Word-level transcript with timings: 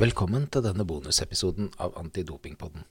Velkommen 0.00 0.46
til 0.48 0.62
denne 0.64 0.86
bonusepisoden 0.88 1.66
av 1.76 1.92
Antidopingpodden. 2.00 2.86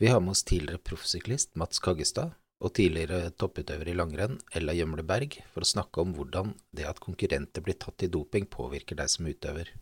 Vi 0.00 0.08
har 0.08 0.22
med 0.24 0.32
oss 0.32 0.40
tidligere 0.48 0.80
proffsyklist 0.80 1.50
Mats 1.60 1.82
Kaggestad 1.84 2.32
og 2.64 2.72
tidligere 2.78 3.34
topputøver 3.36 3.90
i 3.92 3.96
langrenn 3.98 4.38
Ella 4.56 4.72
Gjømle 4.72 5.04
Berg 5.04 5.36
for 5.52 5.60
å 5.60 5.68
snakke 5.68 6.00
om 6.00 6.14
hvordan 6.16 6.54
det 6.72 6.88
at 6.88 7.02
konkurrenter 7.04 7.60
blir 7.66 7.76
tatt 7.76 8.06
i 8.06 8.08
doping 8.16 8.48
påvirker 8.48 8.96
deg 9.02 9.12
som 9.12 9.28
utøver. 9.28 9.74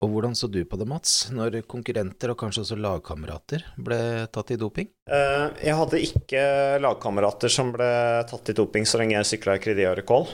Og 0.00 0.14
hvordan 0.14 0.32
så 0.32 0.48
du 0.48 0.62
på 0.64 0.80
det, 0.80 0.88
Mats, 0.88 1.18
når 1.36 1.60
konkurrenter 1.68 2.32
og 2.32 2.40
kanskje 2.40 2.64
også 2.64 2.80
lagkamerater 2.80 3.68
ble 3.76 4.00
tatt 4.32 4.56
i 4.56 4.60
doping? 4.62 4.88
Eh, 5.04 5.46
jeg 5.66 5.76
hadde 5.82 6.04
ikke 6.08 6.44
lagkamerater 6.80 7.52
som 7.52 7.76
ble 7.76 7.92
tatt 8.30 8.48
i 8.48 8.56
doping 8.56 8.88
så 8.88 9.02
lenge 9.02 9.18
jeg 9.18 9.34
sykla 9.34 9.60
i 9.60 9.64
Kredi 9.68 9.84
Recall, 10.00 10.30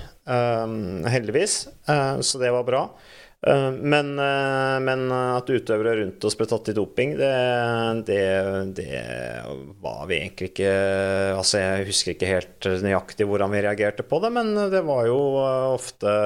heldigvis, 1.10 1.64
eh, 1.90 2.20
så 2.22 2.38
det 2.38 2.54
var 2.54 2.70
bra. 2.70 2.86
Eh, 3.46 3.68
men, 3.72 4.14
men, 4.86 5.04
at 5.12 5.52
utøvere 5.52 5.98
rundt 6.00 6.24
oss 6.26 6.38
ble 6.38 6.48
tatt 6.50 6.72
i 6.72 6.76
doping, 6.76 7.14
det, 7.20 7.34
det, 8.08 8.24
det, 8.78 9.04
var 9.84 10.02
vi 10.10 10.20
egentlig 10.22 10.50
ikke 10.50 10.72
Altså, 11.36 11.62
jeg 11.62 11.86
husker 11.92 12.16
ikke 12.16 12.32
helt 12.32 12.68
nøyaktig 12.82 13.28
hvordan 13.28 13.54
vi 13.54 13.62
reagerte 13.68 14.06
på 14.06 14.20
det, 14.24 14.32
men 14.34 14.52
det 14.72 14.82
var 14.88 15.06
jo 15.10 15.20
ofte 15.76 16.16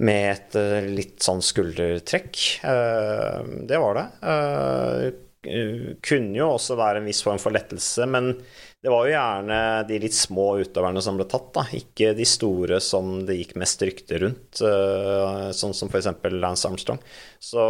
med 0.00 0.30
et 0.30 0.56
eh, 0.58 0.88
litt 0.88 1.22
sånn 1.24 1.42
skuldertrekk. 1.44 2.40
Eh, 2.64 3.38
det 3.68 3.80
var 3.82 3.98
det. 3.98 4.06
Eh, 4.32 5.98
kunne 6.06 6.38
jo 6.38 6.52
også 6.54 6.78
være 6.78 7.00
en 7.00 7.08
viss 7.10 7.22
form 7.26 7.40
for 7.42 7.54
lettelse, 7.54 8.06
men 8.06 8.36
det 8.82 8.90
var 8.90 9.06
jo 9.06 9.12
gjerne 9.14 9.58
de 9.86 9.98
litt 10.02 10.14
små 10.16 10.46
utøverne 10.58 11.02
som 11.04 11.18
ble 11.18 11.28
tatt, 11.30 11.52
da. 11.54 11.62
Ikke 11.78 12.10
de 12.18 12.24
store 12.26 12.80
som 12.82 13.12
det 13.28 13.36
gikk 13.38 13.52
mest 13.62 13.84
rykte 13.86 14.18
rundt, 14.18 14.58
sånn 14.58 15.76
som 15.78 15.90
f.eks. 15.92 16.08
Lance 16.34 16.66
Armstrong. 16.66 16.98
Så 17.38 17.62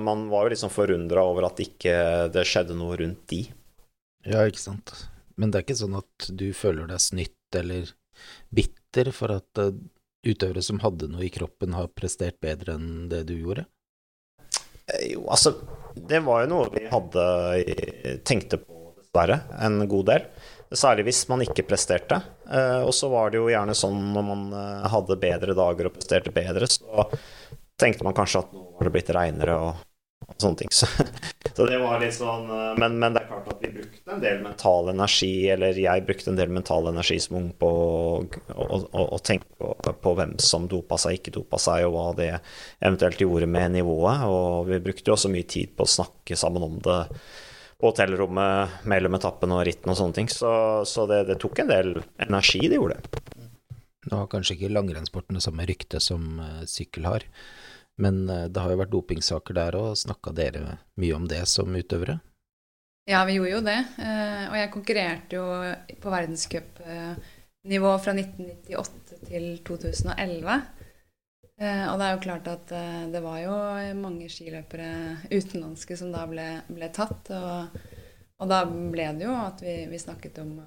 man 0.00 0.24
var 0.32 0.46
jo 0.46 0.54
litt 0.54 0.62
sånn 0.62 0.72
forundra 0.72 1.26
over 1.28 1.50
at 1.50 1.60
ikke 1.60 1.98
det 2.32 2.46
skjedde 2.48 2.76
noe 2.78 2.96
rundt 3.02 3.26
de. 3.28 3.42
Ja, 4.24 4.46
ikke 4.48 4.62
sant. 4.62 4.94
Men 5.36 5.52
det 5.52 5.60
er 5.60 5.66
ikke 5.66 5.76
sånn 5.82 5.98
at 6.00 6.30
du 6.32 6.48
føler 6.56 6.88
deg 6.88 7.04
snytt 7.04 7.60
eller 7.60 7.92
bitter 8.48 9.12
for 9.12 9.36
at 9.36 9.60
utøvere 10.26 10.62
som 10.64 10.80
hadde 10.80 11.10
noe 11.12 11.26
i 11.26 11.32
kroppen, 11.32 11.76
har 11.76 11.92
prestert 11.92 12.40
bedre 12.40 12.78
enn 12.78 13.10
det 13.12 13.26
du 13.28 13.36
gjorde? 13.36 13.66
Eh, 14.86 15.12
jo, 15.12 15.26
altså 15.28 15.52
Det 15.96 16.20
var 16.24 16.44
jo 16.44 16.50
noe 16.52 16.72
vi 16.74 16.86
hadde 16.90 17.26
tenkte 18.26 18.60
på, 18.62 18.75
dessverre, 19.16 19.40
en 19.60 19.88
god 19.88 20.06
del. 20.06 20.28
Særlig 20.74 21.06
hvis 21.06 21.26
man 21.30 21.44
ikke 21.44 21.66
presterte. 21.66 22.20
Eh, 22.50 22.82
og 22.82 22.94
så 22.94 23.08
var 23.08 23.30
det 23.30 23.38
jo 23.40 23.50
gjerne 23.50 23.74
sånn 23.74 24.12
når 24.12 24.24
man 24.26 24.46
eh, 24.52 24.86
hadde 24.90 25.20
bedre 25.22 25.54
dager 25.54 25.88
og 25.88 25.94
presterte 25.94 26.34
bedre, 26.34 26.66
så 26.66 27.06
tenkte 27.78 28.06
man 28.06 28.16
kanskje 28.16 28.42
at 28.42 28.56
nå 28.56 28.64
var 28.78 28.88
det 28.88 28.96
blitt 28.96 29.12
reinere 29.14 29.60
og 29.62 29.84
sånne 30.42 30.58
ting. 30.58 30.72
Så, 30.74 30.88
så, 31.56 31.64
det 31.70 31.76
var 31.78 32.00
litt 32.02 32.16
sånn 32.16 32.50
eh, 32.50 32.72
men, 32.80 32.98
men, 32.98 33.14
det 33.14 33.22
er 33.22 33.28
klart 33.30 33.46
at 33.54 33.62
vi 33.62 33.70
brukte 33.76 34.12
en 34.12 34.20
del 34.20 34.42
mental 34.42 34.90
energi, 34.90 35.30
eller 35.54 35.78
jeg 35.78 36.04
brukte 36.04 36.32
en 36.32 36.40
del 36.40 36.50
mental 36.52 36.90
energi 36.90 37.20
som 37.22 37.38
ung 37.38 37.46
på 37.56 37.70
å 38.50 39.20
tenke 39.24 39.46
på, 39.56 39.70
på, 40.02 40.14
hvem 40.18 40.34
som 40.42 40.66
dopa 40.68 40.98
seg, 41.00 41.20
ikke 41.20 41.36
dopa 41.38 41.60
seg, 41.62 41.86
og 41.86 41.94
hva 41.94 42.06
det 42.18 42.32
eventuelt 42.82 43.22
gjorde 43.22 43.48
med 43.48 43.78
nivået. 43.78 44.26
Og 44.26 44.66
vi 44.68 44.82
brukte 44.84 45.12
jo 45.12 45.16
også 45.16 45.30
mye 45.32 45.46
tid 45.48 45.72
på 45.78 45.86
å 45.86 45.94
snakke 45.94 46.36
sammen 46.36 46.66
om 46.66 46.80
det 46.84 47.00
på 47.76 47.90
hotellrommet 47.90 48.86
mellom 48.88 49.16
etappen 49.18 49.52
og 49.52 49.64
ritten 49.68 49.92
og 49.92 49.98
sånne 49.98 50.16
ting. 50.16 50.30
Så, 50.32 50.50
så 50.88 51.04
det, 51.10 51.26
det, 51.30 51.38
tok 51.42 51.60
en 51.62 51.72
del 51.72 51.92
energi, 52.24 52.62
det 52.66 52.80
gjorde 52.80 52.98
det. 52.98 53.24
Nå 54.06 54.22
har 54.22 54.30
kanskje 54.30 54.54
ikke 54.56 54.72
langrennssporten 54.72 55.36
det 55.36 55.44
samme 55.44 55.66
ryktet 55.66 56.04
som 56.04 56.38
uh, 56.38 56.62
sykkel 56.70 57.08
har. 57.08 57.26
Men 57.96 58.28
eh, 58.28 58.44
det 58.52 58.60
har 58.60 58.72
jo 58.72 58.80
vært 58.82 58.92
dopingsaker 58.92 59.56
der 59.56 59.76
òg. 59.78 59.94
Snakka 59.96 60.34
dere 60.36 60.76
mye 61.00 61.16
om 61.16 61.24
det 61.28 61.42
som 61.48 61.72
utøvere? 61.72 62.18
Ja, 63.08 63.22
vi 63.24 63.38
gjorde 63.38 63.54
jo 63.54 63.62
det. 63.64 63.78
Eh, 64.02 64.44
og 64.50 64.56
jeg 64.58 64.72
konkurrerte 64.74 65.38
jo 65.38 65.46
på 66.02 66.12
verdenscupnivå 66.12 67.92
fra 68.04 68.16
1998 68.18 69.20
til 69.30 69.46
2011. 69.66 70.58
Eh, 71.56 71.84
og 71.88 71.96
det 71.98 72.06
er 72.06 72.14
jo 72.14 72.24
klart 72.26 72.48
at 72.52 72.72
det 73.12 73.22
var 73.24 73.38
jo 73.40 73.54
mange 74.00 74.28
skiløpere 74.32 74.90
utenlandske 75.30 75.96
som 75.96 76.10
da 76.12 76.26
ble, 76.28 76.48
ble 76.68 76.90
tatt. 76.94 77.30
Og, 77.32 77.78
og, 78.36 78.50
da 78.50 78.64
ble 78.68 79.08
det 79.16 79.24
jo 79.28 79.36
at 79.38 79.64
vi, 79.64 79.78
vi 79.88 80.02
snakket 80.02 80.42
om 80.44 80.58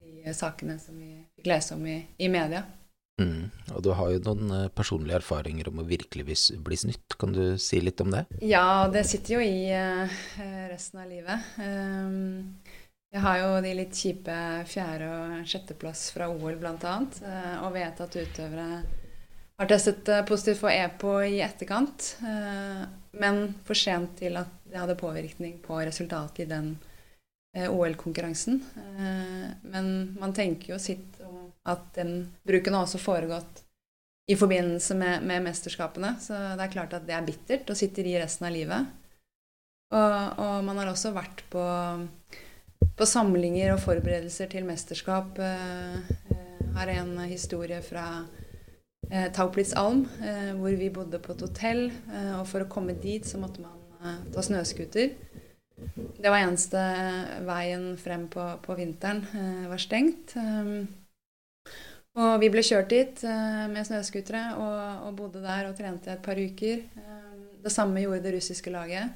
de 0.00 0.34
sakene 0.36 0.76
som 0.80 0.98
vi 1.00 1.14
fikk 1.38 1.48
lese 1.50 1.78
om 1.78 1.86
i, 1.88 2.02
i 2.20 2.28
media. 2.32 2.66
Mm. 3.20 3.50
Og 3.74 3.82
du 3.84 3.90
har 3.96 4.12
jo 4.14 4.20
noen 4.24 4.52
eh, 4.56 4.68
personlige 4.72 5.18
erfaringer 5.20 5.68
om 5.70 5.82
å 5.82 5.86
virkelig 5.88 6.24
bli 6.64 6.78
snytt. 6.82 7.16
Kan 7.20 7.34
du 7.36 7.58
si 7.60 7.80
litt 7.82 8.00
om 8.00 8.12
det? 8.14 8.24
Ja, 8.40 8.88
det 8.92 9.04
sitter 9.08 9.36
jo 9.36 9.42
i 9.44 9.68
uh, 9.72 10.20
resten 10.70 11.02
av 11.02 11.10
livet. 11.10 11.50
Jeg 13.10 13.24
har 13.24 13.40
jo 13.42 13.50
de 13.64 13.74
litt 13.74 13.96
kjipe 13.96 14.34
fjerde- 14.70 15.10
og 15.10 15.48
sjetteplass 15.50 16.08
fra 16.14 16.30
OL 16.30 16.56
bl.a. 16.60 16.96
Og 17.66 17.72
vet 17.74 18.02
at 18.04 18.18
utøvere 18.22 18.68
har 19.60 19.68
testet 19.68 20.08
positivt 20.28 20.62
for 20.62 20.72
EPO 20.72 21.14
i 21.28 21.40
etterkant. 21.44 22.14
Uh, 22.24 22.86
men 23.20 23.42
for 23.66 23.78
sent 23.78 24.16
til 24.20 24.38
at 24.40 24.52
det 24.70 24.78
hadde 24.80 24.98
påvirkning 25.00 25.58
på 25.64 25.80
resultatet 25.82 26.46
i 26.46 26.50
den 26.50 26.78
OL-konkurransen. 27.50 28.60
men 29.62 29.86
man 30.20 30.32
tenker 30.32 30.70
jo 30.70 30.76
sitt 30.78 31.18
at 31.66 31.88
den 31.96 32.30
bruken 32.46 32.76
har 32.76 32.86
også 32.86 33.00
foregått 33.02 33.64
i 34.30 34.36
forbindelse 34.38 34.94
med, 34.94 35.24
med, 35.26 35.42
mesterskapene. 35.42 36.14
Så 36.22 36.36
det 36.54 36.62
er 36.62 36.72
klart 36.72 36.94
at 36.94 37.06
det 37.08 37.16
er 37.16 37.26
bittert 37.26 37.70
og 37.72 37.78
sitter 37.78 38.06
i 38.06 38.18
resten 38.20 38.46
av 38.46 38.54
livet. 38.54 38.92
Og, 39.90 40.38
og 40.38 40.60
man 40.68 40.78
har 40.78 40.92
også 40.92 41.10
vært 41.16 41.42
på, 41.50 41.64
på, 42.94 43.08
samlinger 43.08 43.74
og 43.74 43.82
forberedelser 43.82 44.52
til 44.52 44.68
mesterskap. 44.68 45.40
Jeg 45.40 46.76
har 46.76 46.94
en 46.94 47.16
historie 47.26 47.80
fra 47.82 48.04
eh, 49.08 49.32
Tauplitz 49.32 49.72
Alm, 49.76 50.04
eh, 50.22 50.52
hvor 50.58 50.76
vi 50.76 50.90
bodde 50.92 51.18
på 51.22 51.32
et 51.34 51.44
hotell. 51.46 51.86
Eh, 52.10 52.34
og 52.38 52.46
for 52.50 52.64
å 52.64 52.70
komme 52.70 52.96
dit 53.00 53.26
så 53.26 53.40
måtte 53.40 53.62
man 53.64 53.78
eh, 54.00 54.20
ta 54.34 54.44
snøscooter. 54.44 55.14
Det 56.20 56.28
var 56.28 56.42
eneste 56.42 56.80
veien 57.46 57.94
frem 57.96 58.26
på, 58.32 58.44
på 58.64 58.76
vinteren 58.76 59.22
eh, 59.32 59.68
var 59.70 59.80
stengt. 59.80 60.36
Eh, 60.36 60.84
og 62.20 62.40
vi 62.42 62.50
ble 62.52 62.62
kjørt 62.66 62.90
dit 62.90 63.20
med 63.70 63.86
snøscootere 63.86 64.56
og, 64.58 64.78
og, 65.06 65.12
bodde 65.14 65.40
der 65.44 65.68
og 65.68 65.76
trente 65.78 66.10
et 66.10 66.24
par 66.24 66.34
uker. 66.34 66.82
Det 67.62 67.70
samme 67.70 68.02
gjorde 68.02 68.24
det 68.24 68.32
russiske 68.34 68.72
laget. 68.74 69.14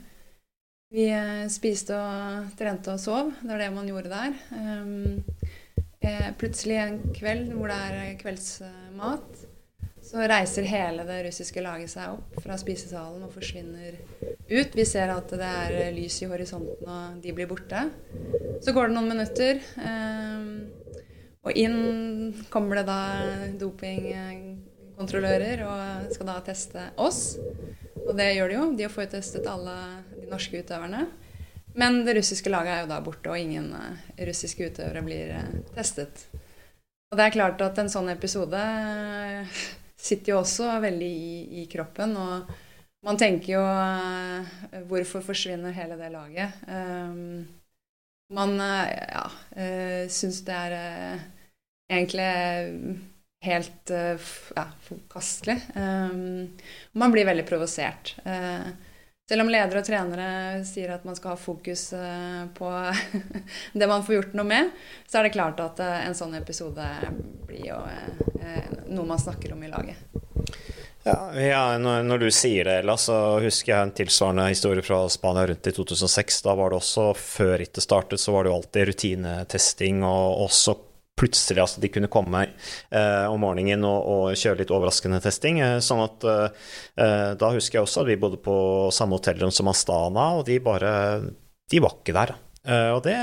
Vi 0.94 1.08
spiste 1.50 1.98
og 1.98 2.54
trente 2.54 2.94
og 2.94 3.02
sov. 3.02 3.32
Det 3.40 3.50
var 3.50 3.64
det 3.64 3.72
man 3.74 3.90
gjorde 3.90 4.14
der. 4.14 4.32
Plutselig 6.38 6.78
en 6.84 7.00
kveld 7.18 7.50
hvor 7.58 7.74
det 7.74 7.80
er 7.82 8.14
kveldsmat, 8.22 9.44
så 10.14 10.22
reiser 10.30 10.62
hele 10.70 11.02
det 11.08 11.24
russiske 11.26 11.58
laget 11.64 11.90
seg 11.90 12.12
opp 12.14 12.36
fra 12.44 12.54
spisesalen 12.54 13.24
og 13.26 13.32
forsvinner 13.34 13.96
ut. 14.46 14.76
Vi 14.78 14.84
ser 14.86 15.10
at 15.10 15.26
det 15.34 15.48
er 15.48 15.90
lys 15.96 16.22
i 16.22 16.28
horisonten, 16.30 16.86
og 16.86 17.18
de 17.24 17.32
blir 17.34 17.50
borte. 17.50 17.90
Så 18.62 18.70
går 18.76 18.86
det 18.86 18.94
noen 18.94 19.10
minutter. 19.10 19.58
Um, 19.74 20.70
og 21.42 21.50
inn 21.58 22.30
kommer 22.52 22.78
det 22.78 22.86
da 22.92 23.00
dopingkontrollører 23.58 25.66
og 25.66 26.06
skal 26.14 26.26
da 26.30 26.38
teste 26.46 26.78
oss. 26.94 27.34
Og 28.04 28.14
det 28.14 28.36
gjør 28.36 28.48
de 28.48 28.54
jo. 28.60 28.70
De 28.78 28.86
får 28.94 29.02
jo 29.08 29.14
testet 29.18 29.50
alle 29.50 29.74
de 30.14 30.30
norske 30.30 30.54
utøverne. 30.62 31.10
Men 31.74 32.06
det 32.06 32.14
russiske 32.20 32.50
laget 32.54 32.70
er 32.70 32.80
jo 32.84 32.92
da 32.94 33.02
borte, 33.02 33.34
og 33.34 33.38
ingen 33.42 33.74
uh, 33.74 33.98
russiske 34.30 34.62
utøvere 34.70 35.02
blir 35.02 35.34
uh, 35.42 35.50
testet. 35.74 36.30
Og 37.10 37.18
det 37.18 37.24
er 37.26 37.34
klart 37.34 37.58
at 37.66 37.74
en 37.82 37.90
sånn 37.90 38.14
episode 38.14 38.54
uh, 38.54 39.50
sitter 39.96 40.34
jo 40.34 40.40
også 40.42 40.68
veldig 40.84 41.10
i, 41.10 41.34
i, 41.62 41.66
kroppen. 41.70 42.16
Og 42.16 42.54
man 43.04 43.18
tenker 43.20 43.52
jo 43.54 43.64
Hvorfor 44.88 45.24
forsvinner 45.24 45.76
hele 45.76 45.98
det 46.00 46.12
laget? 46.12 46.60
Um, 46.68 47.44
man 48.34 48.56
ja, 48.58 49.26
syns 50.10 50.40
det 50.46 50.54
er 50.56 50.76
egentlig 51.92 52.30
helt 53.44 53.90
eh, 53.90 54.20
ja, 54.56 54.66
forkastelig. 54.80 55.60
Um, 55.74 56.48
man 56.92 57.12
blir 57.12 57.26
veldig 57.28 57.46
provosert. 57.48 58.14
Uh, 58.24 58.72
selv 59.28 59.44
om 59.44 59.50
ledere 59.52 59.80
og 59.80 59.86
trenere 59.86 60.28
sier 60.68 60.94
at 60.94 61.06
man 61.08 61.16
skal 61.16 61.34
ha 61.34 61.40
fokus 61.40 61.86
uh, 61.96 62.44
på 62.56 62.70
det 63.78 63.88
man 63.90 64.04
får 64.04 64.18
gjort 64.18 64.36
noe 64.38 64.48
med, 64.48 64.70
så 65.06 65.20
er 65.20 65.28
det 65.28 65.36
klart 65.36 65.62
at 65.64 65.80
uh, 65.80 65.96
en 66.04 66.16
sånn 66.16 66.36
episode 66.40 66.88
blir 67.48 67.70
jo 67.70 67.80
noe 68.92 69.06
man 69.08 69.20
snakker 69.20 69.54
om 69.54 69.62
i 69.64 69.70
laget. 69.72 69.96
Ja, 71.04 71.16
ja 71.36 71.78
når, 71.78 72.02
når, 72.02 72.24
du 72.24 72.30
sier 72.32 72.64
det, 72.64 72.78
Ella, 72.82 72.96
så 73.00 73.38
husker 73.44 73.72
jeg 73.72 73.86
en 73.86 73.92
tilsvarende 73.96 74.46
historie 74.48 74.84
fra 74.84 75.02
Spania 75.12 75.46
rundt 75.48 75.68
i 75.68 75.72
2006. 75.76 76.42
Da 76.46 76.54
var 76.56 76.72
det 76.72 76.80
også, 76.80 77.10
før 77.18 77.58
rittet 77.60 77.84
startet, 77.84 78.20
så 78.20 78.32
var 78.32 78.44
det 78.44 78.52
jo 78.52 78.58
alltid 78.58 78.88
rutinetesting 78.90 80.04
og 80.08 80.44
også 80.46 80.76
plutselig 81.18 81.62
altså, 81.62 81.82
de 81.82 81.90
kunne 81.94 82.10
komme 82.12 82.42
eh, 82.44 83.26
om 83.30 83.40
morgenen 83.44 83.86
og, 83.86 84.08
og, 84.10 84.38
kjøre 84.38 84.62
litt 84.62 84.74
overraskende 84.74 85.22
testing. 85.24 85.60
Eh, 85.62 85.78
sånn 85.84 86.02
at 86.04 86.26
eh, 86.30 87.30
Da 87.38 87.52
husker 87.54 87.78
jeg 87.78 87.86
også 87.86 88.02
at 88.02 88.10
vi 88.10 88.18
bodde 88.20 88.42
på 88.42 88.56
samme 88.94 89.18
hotellrom 89.20 89.54
som 89.54 89.70
Astana, 89.70 90.32
og 90.40 90.44
de 90.48 90.58
bare 90.64 90.92
De 91.70 91.80
var 91.82 91.98
ikke 92.00 92.16
der. 92.16 92.36
Eh, 92.66 92.90
og 92.96 93.02
det 93.06 93.18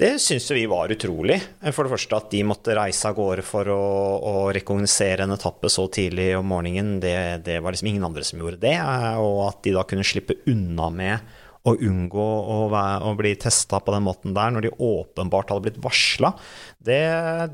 det 0.00 0.14
syns 0.16 0.46
vi 0.50 0.62
var 0.64 0.88
utrolig. 0.88 1.36
For 1.74 1.84
det 1.84 1.92
første 1.92 2.16
at 2.16 2.30
de 2.32 2.38
måtte 2.48 2.72
reise 2.72 3.04
av 3.10 3.18
gårde 3.18 3.42
for 3.44 3.68
å, 3.68 3.82
å 4.16 4.32
rekognosere 4.56 5.26
en 5.26 5.34
etappe 5.34 5.68
så 5.68 5.84
tidlig 5.92 6.30
om 6.38 6.48
morgenen, 6.48 6.94
det, 7.02 7.42
det, 7.44 7.58
var 7.60 7.76
liksom 7.76 7.90
ingen 7.90 8.06
andre 8.08 8.24
som 8.24 8.40
gjorde 8.40 8.62
det. 8.62 8.78
Og 9.20 9.42
at 9.50 9.60
de 9.66 9.74
da 9.76 9.84
kunne 9.84 10.06
slippe 10.08 10.38
unna 10.48 10.88
med 10.94 11.34
å 11.68 11.74
unngå 11.76 12.24
å, 12.24 12.58
være, 12.72 13.00
å 13.04 13.16
bli 13.18 13.34
testa 13.40 13.80
på 13.84 13.92
den 13.92 14.06
måten 14.06 14.36
der, 14.36 14.52
når 14.54 14.66
de 14.66 14.76
åpenbart 14.80 15.52
hadde 15.52 15.66
blitt 15.66 15.80
varsla, 15.84 16.32
det, 16.80 17.02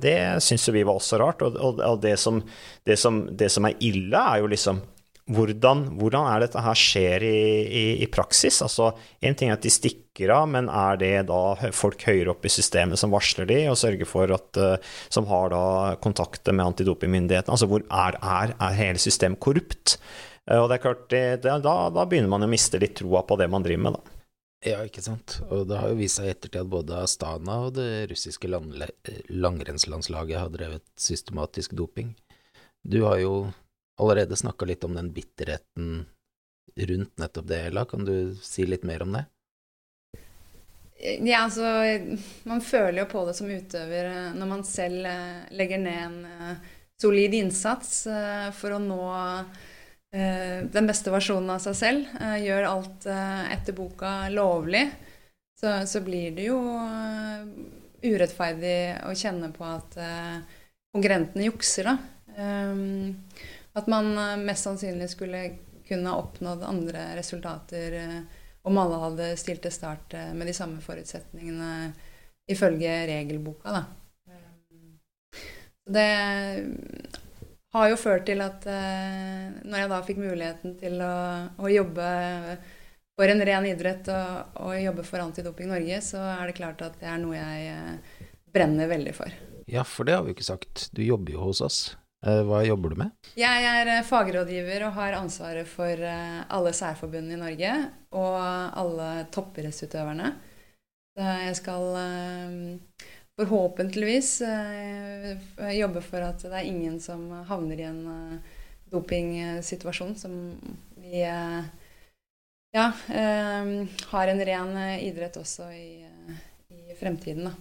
det 0.02 0.18
syns 0.44 0.68
vi 0.70 0.84
var 0.86 1.00
også 1.00 1.18
rart. 1.22 1.42
Og, 1.42 1.56
og, 1.58 1.80
og 1.82 2.02
det, 2.04 2.14
som, 2.22 2.38
det, 2.86 2.98
som, 3.02 3.24
det, 3.34 3.50
som, 3.52 3.66
er 3.66 3.80
ille, 3.82 4.20
er 4.20 4.44
jo 4.44 4.52
liksom 4.52 4.84
hvordan, 5.34 5.80
hvordan 5.98 6.28
er 6.30 6.44
dette 6.44 6.62
her 6.62 6.78
skjer 6.78 7.24
i, 7.26 7.40
i, 7.66 7.86
i 8.04 8.06
praksis? 8.06 8.60
Altså, 8.62 8.92
En 9.18 9.34
ting 9.34 9.50
er 9.50 9.56
at 9.56 9.66
de 9.66 9.72
stikker 9.74 10.30
av, 10.30 10.46
men 10.52 10.70
er 10.70 11.00
det 11.00 11.10
da 11.32 11.72
folk 11.74 12.06
høyere 12.06 12.30
opp 12.30 12.46
i 12.46 12.52
systemet 12.52 13.00
som 13.00 13.10
varsler 13.10 13.48
de, 13.50 13.58
og 13.72 13.80
sørger 13.80 14.06
for 14.06 14.30
at 14.36 14.60
uh, 14.62 14.94
Som 15.10 15.26
har 15.26 15.50
da 15.50 15.64
kontakter 15.98 16.54
med 16.54 16.70
antidopingmyndighetene? 16.70 17.58
Altså 17.58 17.66
hvor 17.70 17.82
er, 17.90 18.20
er, 18.22 18.54
er 18.54 18.78
hele 18.78 19.02
systemet 19.02 19.42
korrupt? 19.42 19.98
Eh, 20.50 20.60
og 20.60 20.68
det 20.70 20.78
er 20.78 20.84
klart, 20.84 21.08
det, 21.10 21.24
det, 21.42 21.54
da, 21.64 21.74
da, 21.90 22.04
begynner 22.06 22.30
man 22.30 22.46
å 22.46 22.50
miste 22.50 22.80
litt 22.82 22.96
troa 23.00 23.24
på 23.26 23.38
det 23.40 23.48
man 23.52 23.66
driver 23.66 23.82
med, 23.86 23.98
da. 23.98 24.14
Ja, 24.66 24.80
ikke 24.86 25.04
sant. 25.04 25.38
Og 25.52 25.66
det 25.68 25.78
har 25.78 25.92
jo 25.92 25.98
vist 25.98 26.18
seg 26.18 26.30
i 26.30 26.32
ettertid 26.32 26.62
at 26.62 26.72
både 26.72 27.02
Astana 27.02 27.58
og 27.66 27.76
det 27.76 28.08
russiske 28.10 28.48
langrennslandslaget 28.50 30.40
har 30.40 30.50
drevet 30.54 30.86
systematisk 30.98 31.76
doping. 31.78 32.14
Du 32.82 33.02
har 33.04 33.20
jo 33.20 33.34
allerede 34.00 34.38
snakka 34.38 34.66
litt 34.68 34.84
om 34.86 34.96
den 34.96 35.12
bitterheten 35.14 36.06
rundt 36.76 37.20
nettopp 37.20 37.46
det, 37.52 37.60
Ella. 37.68 37.84
Kan 37.88 38.08
du 38.08 38.34
si 38.42 38.66
litt 38.66 38.84
mer 38.86 39.04
om 39.04 39.14
det? 39.18 39.26
Ja, 40.96 41.44
altså 41.44 41.62
Man 42.48 42.62
føler 42.64 43.02
jo 43.02 43.08
på 43.12 43.26
det 43.28 43.36
som 43.36 43.50
utøver 43.52 44.08
eh, 44.08 44.34
når 44.34 44.48
man 44.48 44.64
selv 44.64 45.04
eh, 45.06 45.46
legger 45.52 45.82
ned 45.84 46.00
en 46.06 46.60
solid 46.96 47.36
innsats 47.36 48.06
for 48.56 48.72
å 48.72 48.80
nå 48.80 49.02
Eh, 49.12 49.66
den 50.72 50.86
beste 50.88 51.12
versjonen 51.12 51.50
av 51.52 51.60
seg 51.64 51.76
selv, 51.76 52.14
eh, 52.20 52.38
gjør 52.46 52.68
alt 52.70 53.06
eh, 53.10 53.42
etter 53.52 53.76
boka 53.76 54.28
lovlig, 54.32 54.84
så, 55.56 55.80
så 55.88 56.00
blir 56.04 56.36
det 56.36 56.48
jo 56.48 56.58
urettferdig 58.06 58.78
å 59.08 59.12
kjenne 59.16 59.48
på 59.56 59.64
at 59.64 59.96
konkurrentene 60.92 61.46
jukser, 61.46 61.88
da. 61.88 61.94
At 63.80 63.88
man 63.88 64.10
mest 64.44 64.68
sannsynlig 64.68 65.08
skulle 65.14 65.40
kunne 65.88 66.12
oppnådd 66.20 66.66
andre 66.68 67.06
resultater 67.16 67.96
om 68.68 68.78
alle 68.82 69.00
hadde 69.00 69.30
stilt 69.40 69.64
til 69.64 69.72
start 69.72 70.12
med 70.36 70.44
de 70.44 70.54
samme 70.60 70.84
forutsetningene 70.84 71.72
ifølge 72.52 72.92
regelboka, 73.08 73.80
da. 73.80 73.82
Det 75.96 76.10
har 77.74 77.90
jo 77.90 77.98
ført 78.00 78.26
til 78.28 78.42
at 78.44 78.66
eh, 78.70 79.50
når 79.66 79.82
jeg 79.82 79.90
da 79.92 80.00
fikk 80.06 80.22
muligheten 80.22 80.76
til 80.80 81.00
å, 81.04 81.16
å 81.58 81.72
jobbe 81.72 82.08
for 83.16 83.32
en 83.32 83.44
ren 83.48 83.66
idrett 83.68 84.08
og, 84.12 84.56
og, 84.60 84.72
jobbe 84.80 85.04
for 85.08 85.24
Antidoping 85.24 85.70
Norge, 85.72 86.00
så 86.04 86.22
er 86.36 86.48
det 86.48 86.56
klart 86.58 86.82
at 86.84 86.98
det 87.00 87.10
er 87.10 87.20
noe 87.22 87.36
jeg 87.36 87.70
eh, 87.72 88.24
brenner 88.52 88.90
veldig 88.92 89.14
for. 89.16 89.38
Ja, 89.66 89.82
for 89.88 90.06
det 90.06 90.16
har 90.16 90.24
vi 90.24 90.32
jo 90.32 90.38
ikke 90.38 90.50
sagt. 90.52 90.88
Du 90.94 91.02
jobber 91.02 91.34
jo 91.34 91.46
hos 91.48 91.62
oss. 91.64 91.80
Eh, 92.26 92.42
hva 92.46 92.62
jobber 92.66 92.92
du 92.92 93.00
med? 93.02 93.14
Jeg 93.38 93.70
er 93.70 93.92
fagrådgiver 94.06 94.86
og 94.88 94.98
har 95.00 95.18
ansvaret 95.18 95.68
for 95.68 96.04
alle 96.06 96.74
særforbundene 96.76 97.38
i 97.38 97.42
Norge 97.42 97.72
og 98.16 98.36
alle 98.38 99.10
toppidrettsutøverne. 99.34 100.34
Jeg 101.16 101.56
skal 101.56 101.86
forhåpentligvis 103.36 104.40
eh, 104.40 105.72
jobbe 105.78 106.02
for 106.04 106.24
at 106.24 106.44
det 106.44 106.54
er 106.54 106.68
ingen 106.68 107.00
som 107.00 107.28
havner 107.48 107.80
i 107.82 107.88
en 107.88 108.02
eh, 108.12 108.54
dopingsituasjon 108.92 110.14
som 110.16 110.36
vi 111.02 111.22
eh, 111.22 111.60
ja, 112.76 112.90
har 114.12 114.28
en 114.28 114.42
ren 114.44 114.74
idrett 115.00 115.36
også 115.40 115.70
i, 115.72 116.04
i 116.68 116.96
fremtiden, 116.98 117.48
da. 117.48 117.54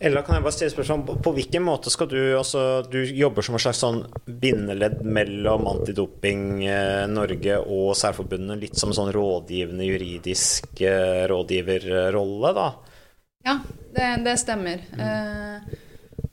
Ella, 0.00 0.22
kan 0.24 0.38
jeg 0.38 0.44
bare 0.46 0.56
stille 0.56 0.72
spørsmål 0.72 1.02
på, 1.04 1.14
på 1.26 1.32
hvilken 1.36 1.64
måte 1.66 1.90
skal 1.92 2.08
du 2.08 2.18
altså, 2.38 2.62
Du 2.88 3.02
jobber 3.04 3.44
som 3.44 3.58
en 3.58 3.60
slags 3.60 3.82
sånn 3.84 3.98
bindeledd 4.24 5.02
mellom 5.04 5.66
Antidoping 5.68 6.64
eh, 6.64 7.04
Norge 7.12 7.58
og 7.60 7.92
særforbundene, 8.00 8.56
litt 8.62 8.80
som 8.80 8.90
en 8.90 8.96
sånn 8.96 9.12
rådgivende 9.14 9.84
juridisk 9.84 10.80
eh, 10.80 11.26
rådgiverrolle, 11.28 12.54
da? 12.56 12.68
Ja, 13.44 13.58
det, 13.94 14.10
det 14.24 14.38
stemmer. 14.40 14.84
Mm. 14.94 15.02
Eh, 15.04 15.80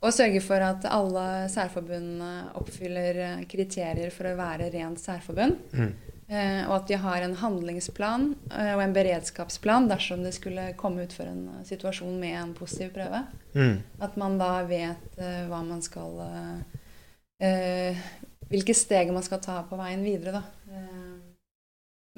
og 0.01 0.13
sørge 0.15 0.41
for 0.41 0.63
at 0.65 0.87
alle 0.89 1.25
særforbundene 1.51 2.51
oppfyller 2.57 3.19
eh, 3.25 3.43
kriterier 3.49 4.13
for 4.13 4.31
å 4.31 4.37
være 4.39 4.71
rent 4.73 5.01
særforbund. 5.01 5.59
Mm. 5.75 5.91
Eh, 6.31 6.61
og 6.69 6.77
at 6.77 6.87
de 6.87 6.97
har 7.03 7.25
en 7.25 7.35
handlingsplan 7.35 8.29
eh, 8.55 8.71
og 8.71 8.81
en 8.85 8.93
beredskapsplan 8.95 9.89
dersom 9.91 10.23
det 10.23 10.31
skulle 10.37 10.69
komme 10.79 11.03
ut 11.03 11.11
for 11.11 11.27
en 11.27 11.41
uh, 11.51 11.57
situasjon 11.67 12.13
med 12.21 12.37
en 12.39 12.53
positiv 12.55 12.93
prøve. 12.95 13.25
Mm. 13.51 13.81
At 13.99 14.15
man 14.15 14.37
da 14.39 14.53
vet 14.69 15.19
eh, 15.19 15.41
hva 15.51 15.59
man 15.67 15.83
skal 15.83 16.21
eh, 17.41 17.99
Hvilke 18.51 18.73
steg 18.75 19.11
man 19.15 19.23
skal 19.23 19.39
ta 19.43 19.61
på 19.63 19.77
veien 19.79 20.01
videre, 20.03 20.39
da. 20.39 20.41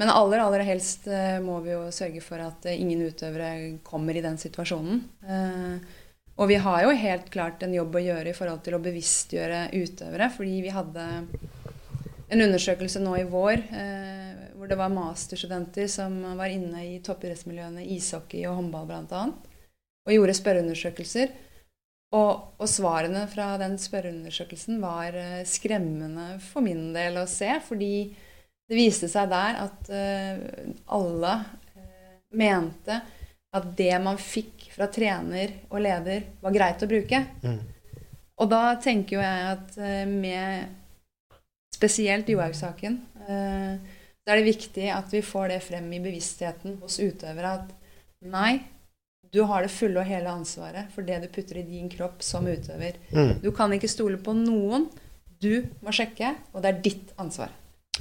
Men 0.01 0.09
aller, 0.09 0.41
aller 0.41 0.63
helst 0.65 1.05
eh, 1.07 1.37
må 1.43 1.59
vi 1.61 1.73
jo 1.75 1.83
sørge 1.93 2.21
for 2.25 2.41
at 2.41 2.65
eh, 2.65 2.79
ingen 2.81 3.03
utøvere 3.05 3.49
kommer 3.85 4.17
i 4.17 4.23
den 4.25 4.39
situasjonen. 4.41 5.03
Eh, 5.21 5.99
og 6.33 6.49
vi 6.49 6.57
har 6.57 6.81
jo 6.81 6.95
helt 6.97 7.29
klart 7.33 7.61
en 7.61 7.75
jobb 7.75 7.99
å 7.99 8.01
gjøre 8.01 8.31
i 8.31 8.37
forhold 8.37 8.63
til 8.65 8.73
å 8.73 8.81
bevisstgjøre 8.81 9.67
utøvere. 9.75 10.31
Fordi 10.33 10.55
vi 10.65 10.73
hadde 10.73 11.05
en 12.33 12.41
undersøkelse 12.47 13.03
nå 13.03 13.19
i 13.19 13.27
vår 13.29 13.67
hvor 14.57 14.71
det 14.71 14.79
var 14.79 14.89
masterstudenter 14.89 15.85
som 15.91 16.15
var 16.39 16.49
inne 16.49 16.81
i 16.87 16.97
toppidrettsmiljøene 17.05 17.85
ishockey 17.93 18.47
og 18.49 18.57
håndball 18.63 18.89
bl.a. 18.89 19.23
Og 20.07 20.15
gjorde 20.15 20.37
spørreundersøkelser. 20.39 21.35
Og, 22.17 22.31
og, 22.57 22.65
svarene 22.69 23.27
fra 23.29 23.51
den 23.61 23.77
spørreundersøkelsen 23.81 24.81
var 24.81 25.13
skremmende 25.49 26.39
for 26.47 26.65
min 26.65 26.87
del 26.97 27.21
å 27.21 27.29
se. 27.29 27.51
fordi 27.67 27.93
det 28.69 28.77
viste 28.77 29.09
seg 29.11 29.29
der 29.31 29.59
at 29.65 29.91
uh, 29.91 30.71
alle 30.95 31.33
uh, 31.75 32.15
mente 32.39 32.99
at 33.53 33.65
det 33.77 33.93
man 34.01 34.17
fikk 34.17 34.69
fra 34.73 34.87
trener 34.89 35.51
og 35.69 35.83
leder, 35.83 36.23
var 36.41 36.55
greit 36.55 36.81
å 36.81 36.89
bruke. 36.89 37.19
Mm. 37.43 37.59
Og 38.41 38.49
da 38.49 38.61
tenker 38.81 39.19
jo 39.19 39.21
jeg 39.21 39.49
at 39.51 39.75
uh, 39.77 40.05
med 40.09 40.79
spesielt 41.73 42.29
Johaug-saken 42.31 43.01
så 43.23 44.31
er 44.31 44.39
det 44.39 44.45
viktig 44.45 44.85
at 44.91 45.11
vi 45.11 45.19
får 45.23 45.49
det 45.51 45.59
frem 45.63 45.85
i 45.95 45.99
bevisstheten 46.03 46.77
hos 46.79 46.97
utøvere 46.99 47.53
at 47.57 47.69
nei, 48.31 48.61
du 49.33 49.41
har 49.49 49.65
det 49.65 49.71
fulle 49.73 49.99
og 49.99 50.07
hele 50.07 50.31
ansvaret 50.31 50.91
for 50.93 51.07
det 51.07 51.21
du 51.23 51.29
putter 51.31 51.59
i 51.59 51.65
din 51.67 51.89
kropp 51.91 52.21
som 52.23 52.47
utøver. 52.47 52.99
Mm. 53.15 53.41
Du 53.43 53.49
kan 53.55 53.73
ikke 53.75 53.91
stole 53.91 54.19
på 54.21 54.35
noen. 54.37 54.89
Du 55.43 55.65
må 55.83 55.91
sjekke, 55.95 56.35
og 56.53 56.63
det 56.63 56.71
er 56.71 56.83
ditt 56.85 57.15
ansvar. 57.19 57.51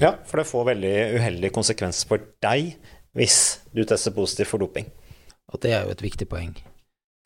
Ja, 0.02 0.16
for 0.26 0.40
det 0.40 0.49
får 0.50 0.64
veldig 0.66 0.94
uheldige 1.14 1.54
konsekvenser 1.54 2.09
for 2.11 2.23
deg 2.42 2.73
hvis 3.14 3.38
du 3.71 3.85
tester 3.87 4.14
positivt 4.16 4.50
for 4.50 4.62
doping. 4.62 4.88
Og 5.52 5.61
det 5.62 5.76
er 5.76 5.85
jo 5.87 5.92
et 5.94 6.02
viktig 6.02 6.26
poeng. 6.26 6.56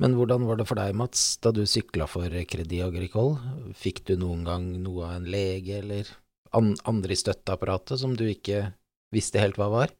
Men 0.02 0.12
hvordan 0.18 0.44
var 0.44 0.58
det 0.60 0.66
for 0.68 0.76
deg, 0.76 0.92
Mats, 0.98 1.38
da 1.40 1.54
du 1.56 1.62
sykla 1.64 2.04
for 2.10 2.28
Credit 2.28 2.82
Agricole? 2.84 3.38
Fikk 3.80 4.02
du 4.10 4.18
noen 4.20 4.42
gang 4.44 4.66
noe 4.84 5.06
av 5.08 5.14
en 5.22 5.30
lege 5.32 5.78
eller 5.78 6.10
andre 6.52 7.16
i 7.16 7.18
støtteapparatet 7.20 8.02
som 8.02 8.12
du 8.16 8.26
ikke 8.28 8.66
visste 9.14 9.40
helt 9.40 9.56
hva 9.56 9.70
var? 9.72 9.96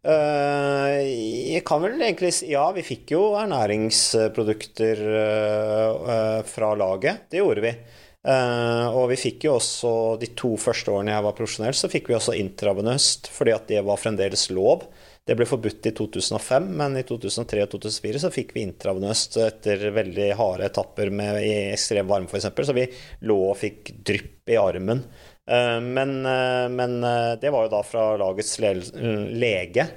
Uh, 0.00 1.00
jeg 1.00 1.60
kan 1.68 1.82
vel 1.82 2.00
egentlig 2.00 2.30
si 2.32 2.46
Ja, 2.54 2.62
vi 2.72 2.84
fikk 2.84 3.10
jo 3.12 3.34
ernæringsprodukter 3.40 5.00
uh, 5.00 5.88
uh, 5.96 6.38
fra 6.48 6.74
laget. 6.76 7.24
Det 7.32 7.40
gjorde 7.40 7.64
vi. 7.64 7.74
Uh, 8.20 8.92
og 8.92 9.06
vi 9.14 9.16
fikk 9.16 9.46
jo 9.46 9.54
også 9.56 9.90
de 10.20 10.28
to 10.36 10.52
første 10.60 10.92
årene 10.92 11.14
jeg 11.14 11.24
var 11.24 11.36
profesjonell, 11.38 11.76
så 11.76 11.88
fikk 11.88 12.10
vi 12.10 12.16
også 12.18 12.34
intravenøst, 12.36 13.30
fordi 13.32 13.54
at 13.54 13.70
det 13.70 13.80
var 13.86 14.00
fremdeles 14.00 14.50
lov. 14.52 14.84
Det 15.24 15.36
ble 15.38 15.46
forbudt 15.48 15.88
i 15.88 15.94
2005, 15.96 16.66
men 16.80 16.98
i 17.00 17.04
2003 17.08 17.64
og 17.64 17.72
2004 17.78 18.22
så 18.24 18.32
fikk 18.34 18.52
vi 18.56 18.66
intravenøst 18.66 19.38
etter 19.40 19.86
veldig 19.96 20.28
harde 20.36 20.68
etapper 20.68 21.12
med, 21.14 21.40
i 21.46 21.54
ekstrem 21.70 22.10
varme, 22.10 22.28
f.eks. 22.28 22.50
Så 22.68 22.76
vi 22.76 22.88
lå 23.28 23.38
og 23.46 23.56
fikk 23.60 23.94
drypp 24.04 24.52
i 24.52 24.60
armen. 24.60 25.04
Uh, 25.48 25.80
men, 25.80 26.18
uh, 26.26 26.68
men 26.68 27.00
det 27.40 27.54
var 27.54 27.66
jo 27.66 27.72
da 27.72 27.82
fra 27.86 28.06
lagets 28.20 28.58
lege. 28.60 29.88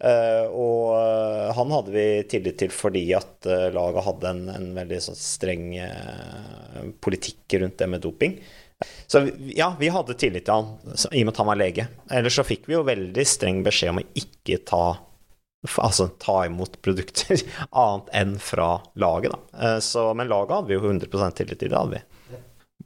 Uh, 0.00 0.46
og 0.56 0.84
uh, 0.96 1.50
han 1.52 1.72
hadde 1.74 1.92
vi 1.92 2.04
tillit 2.32 2.56
til 2.62 2.70
fordi 2.72 3.02
at 3.12 3.44
uh, 3.44 3.66
laget 3.74 4.06
hadde 4.06 4.30
en, 4.30 4.46
en 4.48 4.70
veldig 4.78 5.00
sånn 5.04 5.18
streng 5.18 5.66
politikk 7.04 7.58
rundt 7.60 7.76
det 7.82 7.88
med 7.90 8.04
doping. 8.06 8.38
Så 9.10 9.26
ja, 9.52 9.74
vi 9.76 9.90
hadde 9.92 10.16
tillit 10.16 10.46
til 10.48 10.56
han 10.56 10.70
i 11.12 11.20
og 11.20 11.28
med 11.28 11.34
at 11.34 11.40
han 11.42 11.50
var 11.50 11.60
lege. 11.60 11.86
Ellers 12.16 12.38
så 12.40 12.46
fikk 12.48 12.64
vi 12.70 12.78
jo 12.78 12.86
veldig 12.88 13.26
streng 13.28 13.60
beskjed 13.66 13.92
om 13.92 14.02
å 14.02 14.10
ikke 14.24 14.62
ta 14.72 14.84
Altså 15.60 16.06
ta 16.16 16.46
imot 16.48 16.78
produkter 16.80 17.36
annet 17.76 18.06
enn 18.16 18.30
fra 18.40 18.78
laget, 18.96 19.34
da. 19.34 19.74
Så, 19.84 20.06
men 20.16 20.30
laget 20.30 20.54
hadde 20.56 20.70
vi 20.70 20.78
jo 20.78 20.86
100% 20.88 21.36
tillit 21.36 21.60
til, 21.60 21.68
det 21.68 21.76
hadde 21.76 21.98
vi. 21.98 22.38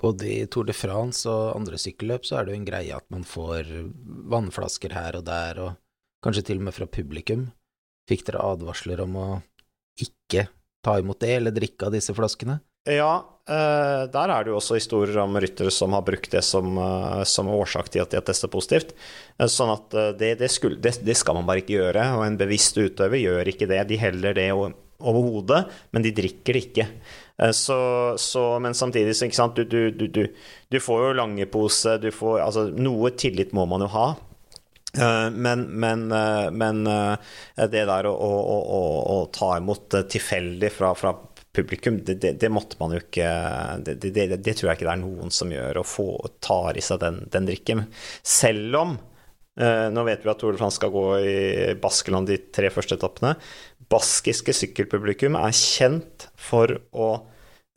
Både 0.03 0.27
i 0.27 0.41
Tour 0.51 0.67
de 0.67 0.75
France 0.75 1.31
og 1.31 1.53
andre 1.55 1.79
sykkelløp 1.79 2.27
så 2.27 2.41
er 2.41 2.49
det 2.49 2.57
jo 2.57 2.59
en 2.59 2.67
greie 2.67 2.99
at 2.99 3.07
man 3.15 3.23
får 3.23 3.71
vannflasker 4.35 4.97
her 4.99 5.21
og 5.21 5.29
der, 5.31 5.63
og 5.63 5.79
kanskje 6.25 6.49
til 6.51 6.61
og 6.61 6.69
med 6.69 6.77
fra 6.77 6.89
publikum. 6.91 7.49
Fikk 8.09 8.27
dere 8.29 8.45
advarsler 8.45 9.05
om 9.05 9.17
å 9.21 9.29
ikke 10.01 10.49
ta 10.85 10.99
imot 11.01 11.21
det, 11.23 11.37
eller 11.39 11.55
drikke 11.55 11.89
av 11.89 11.95
disse 11.95 12.15
flaskene? 12.17 12.59
Ja, 12.85 13.25
eh, 13.49 14.03
der 14.13 14.29
er 14.29 14.45
det 14.45 14.53
jo 14.53 14.59
også 14.59 14.77
historier 14.77 15.23
om 15.23 15.39
ryttere 15.41 15.73
som 15.73 15.95
har 15.97 16.05
brukt 16.05 16.29
det 16.35 16.43
som, 16.45 16.77
eh, 16.77 17.23
som 17.25 17.49
årsak 17.49 17.89
til 17.89 18.03
at 18.03 18.13
de 18.13 18.19
har 18.21 18.27
testet 18.27 18.53
positivt. 18.53 18.93
Eh, 19.39 19.49
sånn 19.49 19.73
at 19.73 19.97
det, 20.21 20.35
det, 20.43 20.51
skulle, 20.53 20.77
det, 20.77 20.99
det, 21.05 21.17
skal 21.17 21.39
man 21.39 21.49
bare 21.49 21.65
ikke 21.65 21.79
gjøre, 21.79 22.05
og 22.19 22.27
en 22.27 22.37
bevisst 22.41 22.77
utøver 22.77 23.23
gjør 23.23 23.53
ikke 23.55 23.71
det. 23.71 23.81
De 23.89 24.01
heller 24.01 24.37
det 24.37 24.51
over 24.53 24.75
hodet, 25.01 25.65
men 25.97 26.05
de 26.05 26.13
drikker 26.13 26.53
det 26.53 26.65
ikke. 26.69 26.89
Så, 27.57 27.77
så, 28.21 28.43
men 28.63 28.77
samtidig, 28.79 29.17
ikke 29.17 29.35
sant, 29.35 29.57
du, 29.59 29.65
du, 29.91 30.07
du, 30.07 30.29
du 30.71 30.77
får 30.79 31.01
jo 31.03 31.17
langepose, 31.19 31.97
du 31.99 32.13
får 32.15 32.45
Altså, 32.45 32.69
noe 32.71 33.11
tillit 33.19 33.51
må 33.57 33.65
man 33.67 33.83
jo 33.83 33.89
ha. 33.91 34.07
Men, 34.95 35.65
men, 35.81 36.05
men 36.55 36.83
det 36.87 37.85
der 37.89 38.07
å, 38.07 38.13
å, 38.15 38.59
å, 38.79 38.83
å 39.11 39.17
ta 39.35 39.57
imot 39.59 39.97
tilfeldig 40.13 40.71
fra, 40.71 40.93
fra 40.95 41.11
publikum, 41.55 42.05
det, 42.05 42.15
det, 42.15 42.33
det, 42.33 42.51
måtte 42.51 42.77
man 42.81 42.95
jo 42.95 43.01
ikke 43.01 43.29
det, 43.87 43.97
det, 44.03 44.55
tror 44.59 44.71
jeg 44.71 44.79
ikke 44.79 44.89
det 44.89 44.95
er 44.95 45.03
noen 45.03 45.35
som 45.35 45.53
gjør, 45.55 45.81
og 45.81 45.89
få, 45.89 46.07
tar 46.43 46.79
i 46.79 46.85
seg 46.85 47.01
den, 47.03 47.21
den 47.33 47.47
drikken. 47.49 47.85
Selv 48.27 48.81
om 48.81 48.97
eh, 49.61 49.87
Nå 49.95 50.05
vet 50.09 50.25
vi 50.25 50.33
at 50.33 50.43
Tour 50.43 50.57
de 50.57 50.61
France 50.61 50.81
skal 50.81 50.93
gå 50.95 51.05
i 51.21 51.37
Baskeland 51.81 52.31
de 52.31 52.41
tre 52.55 52.73
første 52.75 52.99
etappene. 52.99 53.37
Baskiske 53.93 54.55
sykkelpublikum 54.57 55.39
er 55.39 55.55
kjent 55.55 56.29
for 56.35 56.75
å 56.91 57.09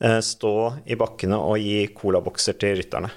eh, 0.02 0.20
stå 0.24 0.56
i 0.90 0.98
bakkene 0.98 1.38
og 1.38 1.62
gi 1.62 1.86
colabokser 1.94 2.58
til 2.58 2.80
rytterne. 2.80 3.12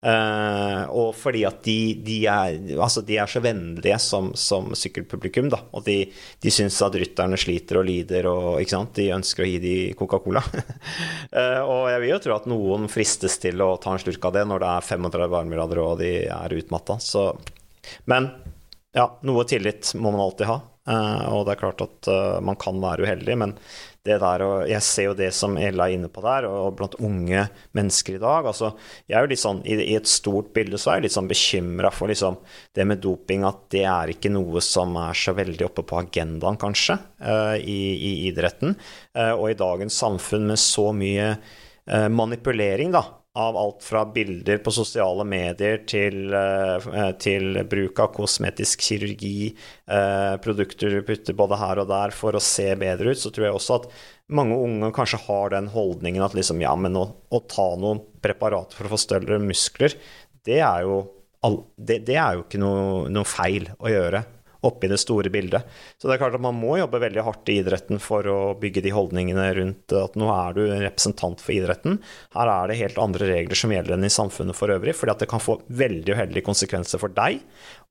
Uh, 0.00 0.88
og 0.96 1.10
fordi 1.12 1.42
at 1.44 1.58
de, 1.66 1.92
de, 2.00 2.14
er, 2.24 2.54
altså 2.80 3.02
de, 3.04 3.18
er, 3.20 3.28
så 3.28 3.42
vennlige 3.44 3.98
som, 4.00 4.30
som 4.32 4.70
sykkelpublikum, 4.72 5.50
da. 5.52 5.58
Og 5.76 5.84
de, 5.84 5.98
de 6.40 6.52
syns 6.54 6.78
at 6.86 6.96
rytterne 6.96 7.36
sliter 7.40 7.82
og 7.82 7.84
lider 7.84 8.28
og 8.30 8.62
ikke 8.62 8.72
sant? 8.78 8.94
de 8.96 9.10
ønsker 9.12 9.44
å 9.44 9.50
gi 9.50 9.58
dem 9.60 9.98
Coca-Cola. 9.98 10.40
uh, 10.40 11.60
og 11.74 11.84
jeg 11.92 12.00
vil 12.04 12.14
jo 12.14 12.22
tro 12.24 12.38
at 12.38 12.48
noen 12.48 12.88
fristes 12.92 13.36
til 13.42 13.60
å 13.60 13.74
ta 13.82 13.92
en 13.92 14.00
slurk 14.00 14.24
av 14.30 14.38
det 14.38 14.46
når 14.48 14.64
det 14.64 14.72
er 14.72 14.88
35 14.88 15.30
varmegrader 15.36 15.84
og 15.84 16.00
de 16.00 16.14
er 16.32 16.56
utmatta. 16.62 16.96
Men 18.08 18.32
ja, 18.96 19.04
noe 19.28 19.44
tillit 19.44 19.92
må 20.00 20.14
man 20.14 20.24
alltid 20.24 20.48
ha. 20.48 20.62
Uh, 20.88 21.28
og 21.36 21.44
det 21.46 21.54
er 21.54 21.60
klart 21.60 21.82
at 21.84 22.08
man 22.44 22.56
kan 22.58 22.78
være 22.82 23.04
uheldig, 23.04 23.34
men 23.38 23.52
det 24.06 24.16
der, 24.22 24.42
og 24.46 24.68
Jeg 24.68 24.80
ser 24.80 25.08
jo 25.10 25.16
det 25.16 25.28
som 25.36 25.58
Ella 25.60 25.88
er 25.88 25.98
inne 25.98 26.08
på 26.08 26.22
der, 26.24 26.46
og 26.48 26.76
blant 26.78 26.96
unge 27.04 27.42
mennesker 27.76 28.16
i 28.16 28.22
dag. 28.22 28.46
altså 28.46 28.72
jeg 29.06 29.18
er 29.18 29.26
jo 29.26 29.30
litt 29.32 29.42
sånn, 29.42 29.60
I, 29.68 29.76
et 29.94 30.08
stort 30.08 30.54
bilde 30.56 30.80
så 30.80 30.90
er 30.90 30.98
jeg 30.98 31.08
litt 31.08 31.16
sånn 31.18 31.28
bekymra 31.28 31.90
for 31.92 32.08
liksom, 32.08 32.38
det 32.74 32.86
med 32.88 33.02
doping, 33.04 33.44
at 33.44 33.66
det 33.74 33.84
er 33.84 34.14
ikke 34.14 34.32
noe 34.32 34.64
som 34.64 34.96
er 34.96 35.12
så 35.12 35.36
veldig 35.36 35.68
oppe 35.68 35.84
på 35.84 36.00
agendaen, 36.00 36.56
kanskje, 36.60 36.96
uh, 37.20 37.56
i, 37.60 37.80
i, 37.92 38.12
idretten. 38.30 38.72
Og 39.36 39.50
i 39.50 39.58
dagens 39.58 40.00
samfunn 40.00 40.48
med 40.48 40.60
så 40.60 40.90
mye 40.96 41.34
manipulering, 42.14 42.92
da, 42.94 43.02
av 43.38 43.56
alt 43.56 43.84
fra 43.86 44.02
bilder 44.10 44.58
på 44.58 44.72
sosiale 44.74 45.24
medier 45.24 45.84
til, 45.86 46.32
eh, 46.34 47.12
til 47.22 47.60
bruk 47.70 48.00
av 48.02 48.12
kosmetisk 48.16 48.82
kirurgi, 48.82 49.54
eh, 49.86 50.36
produkter 50.42 50.90
du 50.90 51.02
putter 51.02 51.36
både 51.38 51.58
her 51.58 51.78
og 51.78 51.88
der 51.88 52.10
for 52.10 52.32
å 52.32 52.42
se 52.42 52.74
bedre 52.74 53.10
ut, 53.10 53.20
så 53.20 53.30
tror 53.30 53.46
jeg 53.46 53.54
også 53.54 53.74
at 53.78 53.90
mange 54.28 54.58
unge 54.58 54.90
kanskje 54.92 55.22
har 55.28 55.50
den 55.50 55.68
holdningen 55.68 56.24
at 56.24 56.34
liksom, 56.34 56.60
ja, 56.60 56.74
men 56.74 56.98
å, 56.98 57.06
å 57.30 57.40
ta 57.46 57.76
noen 57.76 58.02
preparater 58.20 58.74
for 58.74 58.86
å 58.86 58.94
få 58.96 58.98
større 58.98 59.38
muskler, 59.38 59.94
det 60.44 60.58
er 60.58 60.82
jo, 60.82 61.06
det, 61.78 62.04
det 62.06 62.18
er 62.18 62.34
jo 62.34 62.44
ikke 62.44 62.58
noe, 62.58 63.08
noe 63.08 63.24
feil 63.24 63.70
å 63.78 63.90
gjøre 63.90 64.24
oppi 64.66 64.90
det 64.90 65.00
store 65.00 65.32
bildet. 65.32 65.66
Så 65.98 66.08
det 66.08 66.16
er 66.16 66.22
klart 66.22 66.36
at 66.36 66.44
man 66.44 66.58
må 66.58 66.76
jobbe 66.80 67.00
veldig 67.02 67.24
hardt 67.26 67.52
i 67.52 67.58
idretten 67.60 68.00
for 68.02 68.26
å 68.30 68.38
bygge 68.60 68.84
de 68.84 68.94
holdningene 68.94 69.46
rundt 69.58 69.94
at 69.96 70.18
nå 70.20 70.30
er 70.34 70.56
du 70.56 70.62
en 70.66 70.84
representant 70.84 71.40
for 71.42 71.56
idretten. 71.56 72.00
Her 72.36 72.52
er 72.52 72.70
det 72.70 72.80
helt 72.82 73.00
andre 73.02 73.30
regler 73.32 73.58
som 73.58 73.72
gjelder 73.74 73.96
enn 73.96 74.08
i 74.08 74.12
samfunnet 74.12 74.58
for 74.58 74.72
øvrig, 74.72 74.96
fordi 74.98 75.14
at 75.14 75.24
det 75.24 75.30
kan 75.30 75.42
få 75.42 75.60
veldig 75.68 76.16
uheldige 76.16 76.46
konsekvenser 76.46 77.02
for 77.02 77.12
deg 77.16 77.40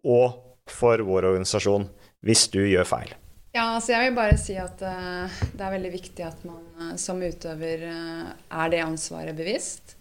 og 0.07 0.45
for 0.69 1.01
vår 1.01 1.31
organisasjon 1.31 1.89
hvis 2.25 2.47
du 2.53 2.61
gjør 2.67 2.87
feil. 2.87 3.15
Ja, 3.55 3.73
altså 3.75 3.95
jeg 3.95 4.09
vil 4.09 4.17
bare 4.19 4.37
si 4.37 4.55
at 4.61 4.81
uh, 4.85 5.39
det 5.57 5.63
er 5.65 5.73
veldig 5.73 5.93
viktig 5.95 6.25
at 6.27 6.43
man 6.45 6.61
uh, 6.77 6.91
som 7.01 7.17
utøver 7.17 7.87
uh, 7.89 8.27
er 8.61 8.75
det 8.75 8.83
ansvaret 8.85 9.37
bevisst. 9.37 9.95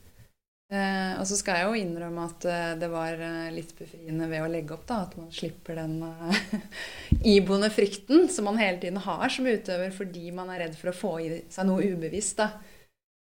Eh, 0.68 1.12
og 1.16 1.24
så 1.24 1.36
skal 1.38 1.56
jeg 1.56 1.64
jo 1.70 1.76
innrømme 1.80 2.26
at 2.28 2.44
eh, 2.44 2.72
det 2.76 2.90
var 2.92 3.16
eh, 3.24 3.46
litt 3.54 3.70
befriende 3.78 4.26
ved 4.28 4.42
å 4.44 4.50
legge 4.52 4.74
opp, 4.76 4.82
da, 4.90 4.98
at 5.06 5.14
man 5.16 5.30
slipper 5.32 5.78
den 5.80 5.94
eh, 6.04 6.42
iboende 7.36 7.70
frykten 7.72 8.26
som 8.28 8.44
man 8.50 8.60
hele 8.60 8.76
tiden 8.82 9.00
har 9.00 9.32
som 9.32 9.48
utøver 9.48 9.94
fordi 9.96 10.26
man 10.36 10.52
er 10.52 10.66
redd 10.66 10.76
for 10.76 10.92
å 10.92 10.98
få 10.98 11.14
i 11.24 11.30
seg 11.48 11.70
noe 11.70 11.88
ubevisst. 11.88 12.42
da, 12.42 12.50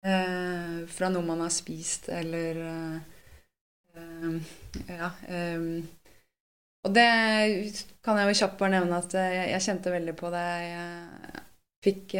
eh, 0.03 0.83
Fra 0.91 1.09
noe 1.13 1.23
man 1.23 1.45
har 1.45 1.55
spist 1.55 2.09
eller 2.11 2.61
eh, 2.67 2.99
Ja. 4.87 5.09
og 6.83 6.93
det 6.95 7.07
kan 8.03 8.17
jeg 8.17 8.29
jo 8.31 8.37
kjapt 8.41 8.59
bare 8.59 8.73
nevne 8.77 8.99
at 9.03 9.13
jeg, 9.17 9.41
jeg 9.51 9.65
kjente 9.67 9.93
veldig 9.93 10.15
på 10.17 10.31
det. 10.33 10.45
Jeg 10.65 11.43
fikk 11.85 12.15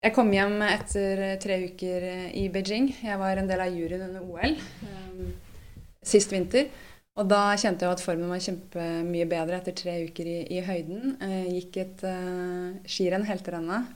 jeg 0.00 0.14
kom 0.16 0.30
hjem 0.32 0.62
etter 0.64 1.20
tre 1.42 1.58
uker 1.68 2.06
i 2.32 2.46
Beijing. 2.52 2.88
Jeg 3.04 3.18
var 3.20 3.36
en 3.36 3.48
del 3.50 3.60
av 3.60 3.74
juryen 3.74 4.06
under 4.06 4.24
OL 4.24 4.54
um, 4.56 5.34
sist 6.00 6.32
vinter. 6.32 6.70
Og 7.20 7.26
da 7.28 7.50
kjente 7.60 7.84
jeg 7.84 7.98
at 7.98 8.02
formen 8.04 8.30
var 8.32 8.40
kjempemye 8.40 9.26
bedre 9.28 9.58
etter 9.58 9.76
tre 9.76 9.98
uker 10.08 10.30
i, 10.30 10.38
i 10.56 10.62
høyden. 10.64 11.18
Jeg 11.20 11.52
gikk 11.58 11.80
et 11.82 12.06
uh, 12.08 12.70
skirenn, 12.88 13.28
helterennet. 13.28 13.92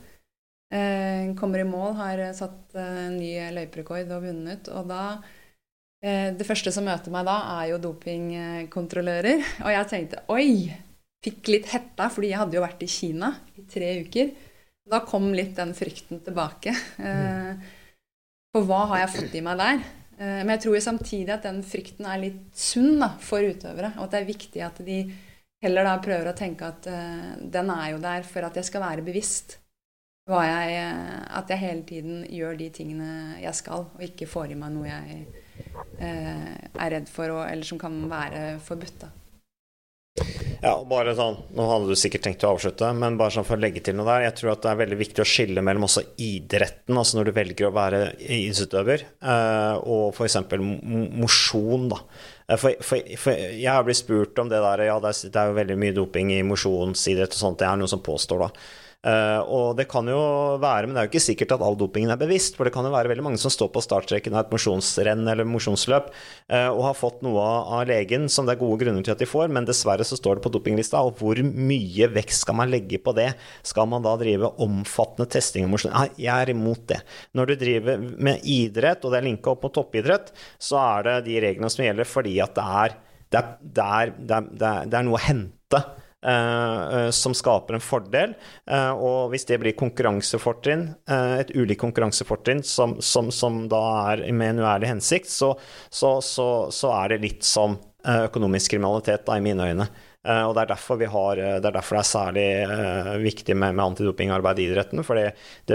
Uh, 0.75 1.33
kommer 1.39 1.63
i 1.63 1.69
mål, 1.69 1.95
har 2.03 2.21
satt 2.37 2.77
uh, 2.77 3.09
ny 3.15 3.33
løyperekord 3.57 4.13
og 4.13 4.27
vunnet. 4.29 4.69
Og 4.77 4.91
da 4.91 5.03
uh, 5.17 6.31
Det 6.37 6.45
første 6.45 6.75
som 6.75 6.85
møter 6.85 7.15
meg 7.15 7.25
da, 7.31 7.39
er 7.63 7.71
jo 7.73 7.81
dopingkontrollører. 7.89 9.41
Og 9.65 9.73
jeg 9.73 9.93
tenkte 9.95 10.27
oi! 10.35 10.51
Fikk 11.25 11.49
litt 11.49 11.71
hetta, 11.73 12.11
fordi 12.13 12.35
jeg 12.35 12.43
hadde 12.43 12.59
jo 12.59 12.67
vært 12.67 12.83
i 12.85 12.91
Kina 12.93 13.31
i 13.57 13.65
tre 13.65 13.95
uker. 14.05 14.35
Da 14.91 15.01
kom 15.09 15.31
litt 15.33 15.55
den 15.57 15.73
frykten 15.77 16.21
tilbake. 16.25 16.75
Mm. 17.01 17.61
For 18.55 18.67
hva 18.69 18.85
har 18.93 19.05
jeg 19.05 19.15
fått 19.17 19.39
i 19.39 19.43
meg 19.43 19.59
der? 19.59 19.85
Eh, 20.19 20.41
men 20.45 20.55
jeg 20.55 20.65
tror 20.65 20.77
jo 20.77 20.85
samtidig 20.85 21.33
at 21.35 21.47
den 21.49 21.63
frykten 21.67 22.07
er 22.07 22.23
litt 22.23 22.43
sunn 22.59 23.01
da, 23.03 23.15
for 23.21 23.43
utøvere. 23.43 23.95
Og 23.99 24.07
at 24.07 24.15
det 24.15 24.21
er 24.21 24.31
viktig 24.31 24.65
at 24.67 24.81
de 24.87 24.99
heller 25.65 25.89
da 25.89 25.97
prøver 26.05 26.31
å 26.31 26.37
tenke 26.37 26.69
at 26.69 26.87
uh, 26.93 27.35
den 27.41 27.71
er 27.73 27.95
jo 27.95 28.01
der 28.03 28.27
for 28.29 28.45
at 28.45 28.59
jeg 28.59 28.69
skal 28.69 28.85
være 28.85 29.05
bevisst. 29.07 29.59
Jeg, 30.29 30.77
at 31.37 31.51
jeg 31.53 31.61
hele 31.61 31.83
tiden 31.85 32.23
gjør 32.33 32.55
de 32.57 32.71
tingene 32.73 33.09
jeg 33.43 33.57
skal, 33.59 33.85
og 33.93 34.05
ikke 34.05 34.29
får 34.29 34.55
i 34.55 34.57
meg 34.57 34.73
noe 34.73 34.87
jeg 34.89 35.19
eh, 36.01 36.55
er 36.81 36.95
redd 36.95 37.11
for, 37.13 37.29
og, 37.29 37.43
eller 37.45 37.69
som 37.69 37.81
kan 37.81 37.99
være 38.09 38.55
forbudt. 38.65 39.03
da. 39.03 39.11
Ja, 40.65 40.75
bare 40.89 41.13
sånn, 41.17 41.37
Nå 41.53 41.65
hadde 41.69 41.93
du 41.93 41.99
sikkert 41.99 42.23
tenkt 42.25 42.45
å 42.47 42.55
avslutte, 42.55 42.89
men 42.97 43.19
bare 43.21 43.35
sånn 43.35 43.45
for 43.45 43.59
å 43.59 43.61
legge 43.61 43.83
til 43.85 43.99
noe 43.99 44.07
der. 44.09 44.23
Jeg 44.25 44.37
tror 44.39 44.55
at 44.55 44.63
det 44.65 44.71
er 44.71 44.79
veldig 44.81 44.99
viktig 45.01 45.21
å 45.21 45.27
skille 45.29 45.65
mellom 45.65 45.85
også 45.85 46.05
idretten, 46.25 46.97
altså 46.97 47.19
når 47.19 47.29
du 47.29 47.33
velger 47.37 47.69
å 47.69 47.75
være 47.75 48.01
idrettsutøver, 48.23 49.05
eh, 49.21 49.75
og 49.85 50.17
f.eks. 50.17 50.39
mosjon. 51.21 51.91
da. 51.93 52.01
Eh, 52.49 52.57
for, 52.57 52.81
for, 52.81 53.13
for, 53.21 53.45
jeg 53.53 53.69
har 53.69 53.85
blitt 53.85 54.01
spurt 54.01 54.41
om 54.41 54.49
det 54.49 54.63
der, 54.65 54.87
ja 54.89 54.97
det 55.05 55.13
er, 55.13 55.35
det 55.35 55.43
er 55.43 55.53
jo 55.53 55.59
veldig 55.61 55.79
mye 55.85 55.99
doping 56.01 56.33
i 56.33 56.41
mosjonsidrett 56.49 57.37
og 57.37 57.43
sånt, 57.43 57.61
det 57.61 57.69
er 57.69 57.83
noen 57.83 57.93
som 57.93 58.05
påstår 58.05 58.47
da. 58.47 58.51
Uh, 59.05 59.45
og 59.53 59.75
det 59.77 59.85
kan 59.93 60.07
jo 60.09 60.19
være, 60.63 60.89
men 60.89 60.97
det 60.97 61.03
er 61.03 61.09
jo 61.09 61.13
ikke 61.13 61.21
sikkert 61.27 61.51
at 61.59 61.63
all 61.65 61.77
dopingen 61.77 62.13
er 62.15 62.21
bevisst. 62.21 62.57
For 62.57 62.65
det 62.65 62.73
kan 62.73 62.87
jo 62.87 62.93
være 62.95 63.11
veldig 63.13 63.27
mange 63.27 63.41
som 63.41 63.53
står 63.53 63.69
på 63.75 63.83
startstreken 63.85 64.33
av 64.33 64.47
et 64.47 64.55
mosjonsrenn 64.55 65.27
eller 65.29 65.49
mosjonsløp 65.49 66.09
uh, 66.09 66.71
og 66.71 66.81
har 66.87 66.97
fått 66.97 67.21
noe 67.27 67.45
av 67.45 67.85
legen 67.91 68.31
som 68.33 68.49
det 68.49 68.55
er 68.55 68.63
gode 68.63 68.81
grunner 68.81 69.05
til 69.05 69.13
at 69.13 69.21
de 69.21 69.29
får, 69.29 69.53
men 69.53 69.69
dessverre 69.69 70.07
så 70.09 70.17
står 70.17 70.39
det 70.39 70.47
på 70.47 70.55
dopinglista. 70.55 71.03
Og 71.05 71.21
hvor 71.21 71.41
mye 71.45 72.09
vekst 72.15 72.47
skal 72.47 72.57
man 72.63 72.73
legge 72.73 73.01
på 73.05 73.13
det? 73.17 73.31
Skal 73.67 73.91
man 73.93 74.07
da 74.07 74.15
drive 74.21 74.55
omfattende 74.65 75.29
testing 75.31 75.69
av 75.69 75.75
mosjon? 75.75 75.93
Nei, 75.93 76.09
jeg 76.25 76.33
er 76.33 76.55
imot 76.55 76.87
det. 76.95 77.03
Når 77.37 77.53
du 77.53 77.57
driver 77.61 78.07
med 78.29 78.47
idrett, 78.49 79.05
og 79.05 79.13
det 79.13 79.21
er 79.21 79.29
linka 79.29 79.53
opp 79.53 79.67
mot 79.67 79.75
toppidrett, 79.77 80.33
så 80.57 80.81
er 80.81 81.11
det 81.11 81.19
de 81.29 81.37
reglene 81.45 81.73
som 81.73 81.85
gjelder 81.85 82.09
fordi 82.09 82.39
at 82.41 82.57
det 82.57 82.65
er, 82.65 82.97
det 83.35 83.45
er, 83.85 84.17
det 84.17 84.41
er, 84.41 84.89
det 84.89 84.97
er 84.97 85.07
noe 85.07 85.21
å 85.21 85.25
hente. 85.27 85.83
Uh, 86.25 87.11
som 87.13 87.35
skaper 87.37 87.77
en 87.77 87.83
fordel. 87.85 88.31
Uh, 88.65 88.93
og 88.97 89.33
hvis 89.35 89.45
det 89.45 89.59
blir 89.61 89.75
konkurransefortrinn, 89.77 90.87
et 91.05 91.51
ulikt 91.53 91.83
konkurransefortrinn 91.83 92.63
som, 92.65 92.97
som, 93.05 93.29
som, 93.35 93.59
da 93.69 93.83
er 94.15 94.25
med 94.33 94.55
en 94.55 94.63
uærlig 94.65 94.89
hensikt, 94.89 95.29
så, 95.29 95.53
så, 95.93 96.17
så, 96.25 96.49
så, 96.73 96.95
er 97.03 97.13
det 97.13 97.21
litt 97.27 97.45
som 97.45 97.77
økonomisk 98.09 98.73
kriminalitet, 98.73 99.27
da, 99.29 99.37
i 99.37 99.45
mine 99.45 99.69
øyne. 99.69 99.89
Eh, 100.25 100.43
og 100.49 100.55
det 100.57 100.63
er 100.63 100.71
derfor, 100.73 101.03
har, 101.13 101.41
eh, 101.41 101.57
det, 101.61 101.69
er, 101.69 101.75
derfor 101.77 101.99
det 101.99 102.01
er 102.01 102.09
særlig 102.09 102.47
uh, 102.71 103.11
viktig 103.21 103.57
med, 103.61 103.75
med 103.77 103.85
antidopingarbeid 103.85 104.63
i 104.63 104.69
idretten. 104.71 105.05
For 105.05 105.21
det, 105.21 105.35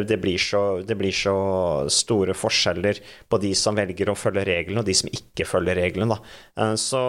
det, 0.09 0.17
blir 0.21 0.41
så, 0.41 0.63
det, 0.81 0.97
store 1.93 2.33
forskjeller 2.37 3.01
på 3.29 3.41
de 3.43 3.53
som 3.57 3.77
velger 3.77 4.09
å 4.09 4.17
følge 4.17 4.47
reglene, 4.49 4.81
og 4.81 4.89
de 4.89 4.97
som 4.97 5.11
ikke 5.13 5.45
følger 5.45 5.77
reglene. 5.77 6.17
Så, 6.79 7.01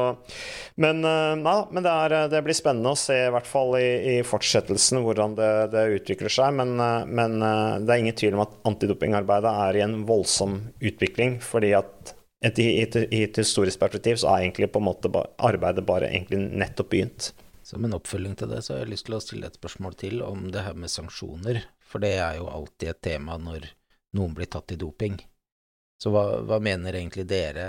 men, 0.81 1.01
ja, 1.03 1.57
men 1.73 1.89
er, 1.89 2.15
det, 2.31 2.43
blir 2.45 2.57
spennende 2.57 2.93
å 2.93 2.99
se, 2.99 3.17
i 3.27 3.33
hvert 3.33 3.49
fall 3.49 3.75
i, 3.81 3.89
i 4.13 4.17
fortsettelsen, 4.27 5.01
hvordan 5.05 5.37
det, 5.39 5.87
utvikler 5.97 6.33
seg. 6.33 6.55
Men, 6.61 6.77
men 7.09 7.41
det 7.41 7.95
er 7.95 8.03
ingen 8.03 8.19
tvil 8.19 8.37
om 8.37 8.45
at 8.45 8.57
antidopingarbeidet 8.69 9.57
er 9.67 9.81
i 9.81 9.85
en 9.87 10.01
voldsom 10.09 10.61
utvikling. 10.79 11.39
fordi 11.45 11.75
at 11.79 12.15
et, 12.41 12.59
i, 12.59 13.23
et 13.23 13.39
historisk 13.41 13.81
perspektiv 13.83 14.21
så 14.21 14.33
er 14.33 14.47
egentlig 14.47 14.71
på 14.73 14.81
en 14.81 14.89
måte 14.89 15.11
arbeidet 15.37 15.85
bare 15.89 16.09
egentlig 16.09 16.41
nettopp 16.49 16.93
begynt. 16.95 17.33
Som 17.67 17.85
en 17.85 17.95
oppfølging 17.95 18.35
til 18.39 18.51
det, 18.51 18.63
så 18.65 18.75
har 18.75 18.85
jeg 18.85 18.95
lyst 18.95 19.07
til 19.07 19.17
å 19.19 19.23
stille 19.23 19.51
et 19.51 19.59
spørsmål 19.59 19.97
til 20.01 20.23
om 20.27 20.49
det 20.51 20.65
her 20.65 20.79
med 20.79 20.91
sanksjoner. 20.91 21.61
For 21.85 22.03
det 22.03 22.17
er 22.19 22.39
jo 22.41 22.49
alltid 22.51 22.95
et 22.95 23.03
tema 23.05 23.37
når 23.39 23.69
noen 24.17 24.35
blir 24.35 24.49
tatt 24.51 24.73
i 24.75 24.79
doping. 24.81 25.21
Så 26.01 26.11
hva, 26.15 26.41
hva 26.49 26.59
mener 26.65 26.97
egentlig 26.97 27.27
dere 27.29 27.67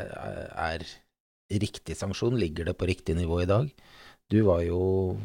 er 0.55 0.85
riktig 1.51 1.97
sanksjon? 1.99 2.39
Ligger 2.39 2.69
det 2.69 2.77
på 2.79 2.87
riktig 2.89 3.17
nivå 3.19 3.41
i 3.43 3.49
dag? 3.49 3.67
Du 4.31 4.39
var 4.47 4.61
jo 4.63 5.17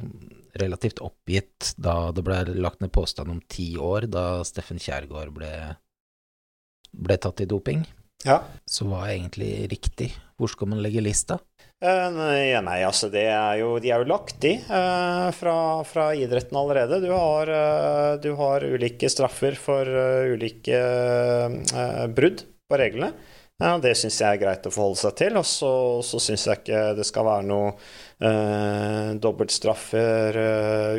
relativt 0.58 0.98
oppgitt 1.04 1.76
da 1.78 2.10
det 2.10 2.24
ble 2.26 2.40
lagt 2.58 2.82
ned 2.82 2.90
påstand 2.92 3.30
om 3.30 3.38
ti 3.46 3.76
år, 3.78 4.08
da 4.10 4.42
Steffen 4.44 4.82
Kjærgaard 4.82 5.30
ble, 5.36 5.52
ble 6.90 7.18
tatt 7.22 7.44
i 7.44 7.48
doping. 7.48 7.86
Ja. 8.24 8.40
Så 8.64 8.88
hva 8.88 9.04
er 9.06 9.18
egentlig 9.18 9.50
riktig? 9.70 10.14
Hvor 10.36 10.50
skal 10.52 10.72
man 10.72 10.82
legge 10.84 11.04
lista? 11.04 11.38
Uh, 11.76 12.08
nei, 12.08 12.56
nei, 12.64 12.78
altså 12.88 13.10
det 13.12 13.26
er 13.28 13.58
jo, 13.60 13.74
de 13.84 13.90
er 13.92 14.00
jo 14.00 14.08
lagt 14.08 14.44
i 14.48 14.54
uh, 14.64 15.28
fra, 15.36 15.56
fra, 15.84 16.06
idretten 16.16 16.56
allerede. 16.56 17.02
Du 17.04 17.10
har, 17.12 17.52
uh, 17.52 18.12
du 18.16 18.30
har 18.38 18.64
ulike 18.64 19.10
straffer 19.12 19.58
for 19.60 19.84
ulike 20.32 20.80
brudd 22.16 22.46
på 22.66 22.80
reglene. 22.80 23.12
Ja, 23.56 23.78
det 23.80 23.94
syns 23.96 24.18
jeg 24.20 24.36
er 24.36 24.40
greit 24.40 24.66
å 24.68 24.72
forholde 24.72 25.00
seg 25.00 25.14
til. 25.16 25.36
Og 25.40 25.44
så, 25.48 25.70
så 26.04 26.20
syns 26.20 26.44
jeg 26.48 26.60
ikke 26.60 26.80
det 26.98 27.06
skal 27.08 27.24
være 27.24 27.46
noe 27.48 27.70
eh, 28.20 29.14
dobbeltstraffer 29.16 30.36